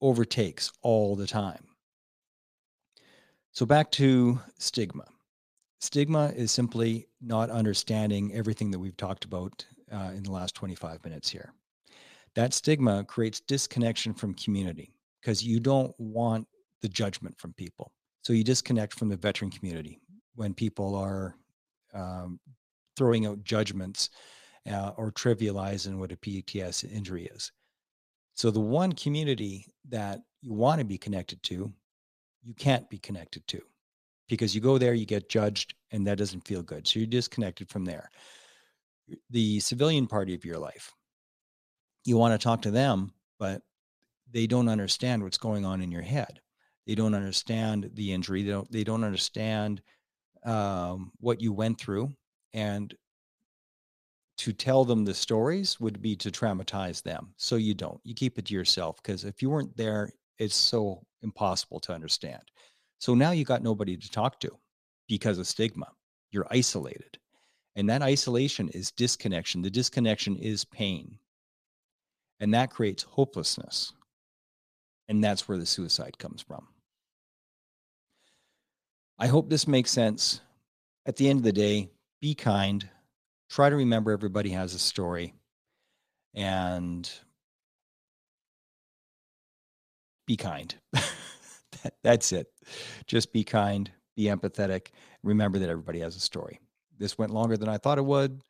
overtakes 0.00 0.72
all 0.82 1.16
the 1.16 1.26
time. 1.26 1.66
So 3.52 3.66
back 3.66 3.90
to 3.92 4.40
stigma. 4.58 5.04
Stigma 5.80 6.32
is 6.34 6.50
simply 6.50 7.06
not 7.20 7.50
understanding 7.50 8.32
everything 8.34 8.70
that 8.70 8.78
we've 8.78 8.96
talked 8.96 9.24
about 9.24 9.66
uh, 9.92 10.12
in 10.14 10.22
the 10.22 10.32
last 10.32 10.54
25 10.54 11.04
minutes 11.04 11.28
here 11.28 11.52
that 12.34 12.54
stigma 12.54 13.04
creates 13.04 13.40
disconnection 13.40 14.14
from 14.14 14.34
community 14.34 14.94
because 15.20 15.44
you 15.44 15.60
don't 15.60 15.94
want 15.98 16.46
the 16.80 16.88
judgment 16.88 17.38
from 17.38 17.52
people. 17.54 17.92
So 18.22 18.32
you 18.32 18.44
disconnect 18.44 18.94
from 18.94 19.08
the 19.08 19.16
veteran 19.16 19.50
community 19.50 20.00
when 20.34 20.54
people 20.54 20.94
are 20.94 21.36
um, 21.94 22.40
throwing 22.96 23.26
out 23.26 23.44
judgments 23.44 24.10
uh, 24.70 24.92
or 24.96 25.10
trivializing 25.10 25.98
what 25.98 26.12
a 26.12 26.16
PTS 26.16 26.90
injury 26.90 27.26
is. 27.26 27.52
So 28.34 28.50
the 28.50 28.60
one 28.60 28.92
community 28.92 29.66
that 29.88 30.20
you 30.40 30.52
want 30.52 30.78
to 30.78 30.84
be 30.84 30.98
connected 30.98 31.42
to, 31.44 31.72
you 32.42 32.54
can't 32.54 32.88
be 32.90 32.98
connected 32.98 33.46
to 33.48 33.60
because 34.28 34.54
you 34.54 34.60
go 34.60 34.78
there, 34.78 34.94
you 34.94 35.06
get 35.06 35.28
judged, 35.28 35.74
and 35.90 36.06
that 36.06 36.18
doesn't 36.18 36.46
feel 36.46 36.62
good. 36.62 36.86
So 36.86 36.98
you're 36.98 37.06
disconnected 37.06 37.68
from 37.68 37.84
there. 37.84 38.10
The 39.30 39.60
civilian 39.60 40.06
party 40.06 40.34
of 40.34 40.44
your 40.44 40.58
life, 40.58 40.92
you 42.04 42.16
want 42.16 42.38
to 42.38 42.42
talk 42.42 42.62
to 42.62 42.70
them, 42.70 43.12
but 43.38 43.62
they 44.30 44.46
don't 44.46 44.68
understand 44.68 45.22
what's 45.22 45.38
going 45.38 45.64
on 45.64 45.82
in 45.82 45.92
your 45.92 46.02
head. 46.02 46.40
They 46.86 46.94
don't 46.94 47.14
understand 47.14 47.90
the 47.94 48.12
injury. 48.12 48.42
They 48.42 48.50
don't. 48.50 48.72
They 48.72 48.84
don't 48.84 49.04
understand 49.04 49.82
um, 50.44 51.12
what 51.20 51.40
you 51.40 51.52
went 51.52 51.78
through, 51.78 52.10
and 52.54 52.94
to 54.38 54.52
tell 54.52 54.84
them 54.84 55.04
the 55.04 55.14
stories 55.14 55.78
would 55.78 56.02
be 56.02 56.16
to 56.16 56.30
traumatize 56.30 57.02
them. 57.02 57.32
So 57.36 57.56
you 57.56 57.74
don't. 57.74 58.00
You 58.02 58.14
keep 58.14 58.38
it 58.38 58.46
to 58.46 58.54
yourself 58.54 58.96
because 59.02 59.24
if 59.24 59.40
you 59.40 59.50
weren't 59.50 59.76
there, 59.76 60.10
it's 60.38 60.56
so 60.56 61.04
impossible 61.22 61.80
to 61.80 61.92
understand. 61.92 62.42
So 62.98 63.14
now 63.14 63.30
you 63.30 63.44
got 63.44 63.62
nobody 63.62 63.96
to 63.96 64.10
talk 64.10 64.40
to 64.40 64.50
because 65.08 65.38
of 65.38 65.46
stigma. 65.46 65.86
You're 66.30 66.46
isolated. 66.50 67.18
And 67.76 67.88
that 67.88 68.02
isolation 68.02 68.68
is 68.70 68.90
disconnection. 68.90 69.62
The 69.62 69.70
disconnection 69.70 70.36
is 70.36 70.64
pain. 70.64 71.18
And 72.40 72.52
that 72.54 72.70
creates 72.70 73.02
hopelessness. 73.02 73.92
And 75.08 75.22
that's 75.22 75.48
where 75.48 75.58
the 75.58 75.66
suicide 75.66 76.18
comes 76.18 76.42
from. 76.42 76.66
I 79.18 79.26
hope 79.26 79.48
this 79.48 79.68
makes 79.68 79.90
sense. 79.90 80.40
At 81.06 81.16
the 81.16 81.28
end 81.28 81.38
of 81.38 81.44
the 81.44 81.52
day, 81.52 81.90
be 82.22 82.34
kind. 82.34 82.88
Try 83.50 83.68
to 83.68 83.76
remember 83.76 84.12
everybody 84.12 84.50
has 84.50 84.72
a 84.72 84.78
story. 84.78 85.34
And 86.34 87.10
be 90.26 90.36
kind. 90.36 90.74
that's 92.02 92.32
it. 92.32 92.46
Just 93.06 93.32
be 93.32 93.44
kind, 93.44 93.90
be 94.16 94.24
empathetic. 94.24 94.88
Remember 95.22 95.58
that 95.58 95.68
everybody 95.68 95.98
has 95.98 96.16
a 96.16 96.20
story. 96.20 96.58
This 96.96 97.18
went 97.18 97.32
longer 97.32 97.56
than 97.56 97.68
I 97.68 97.76
thought 97.76 97.98
it 97.98 98.04
would, 98.04 98.40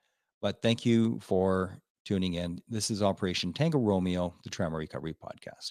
but 0.43 0.61
thank 0.63 0.85
you 0.85 1.19
for 1.21 1.77
tuning 2.05 2.35
in. 2.35 2.61
This 2.69 2.91
is 2.91 3.03
Operation 3.03 3.53
Tango 3.53 3.79
Romeo, 3.79 4.35
the 4.45 4.51
Trauma 4.51 4.77
Recovery 4.77 5.15
Podcast. 5.15 5.71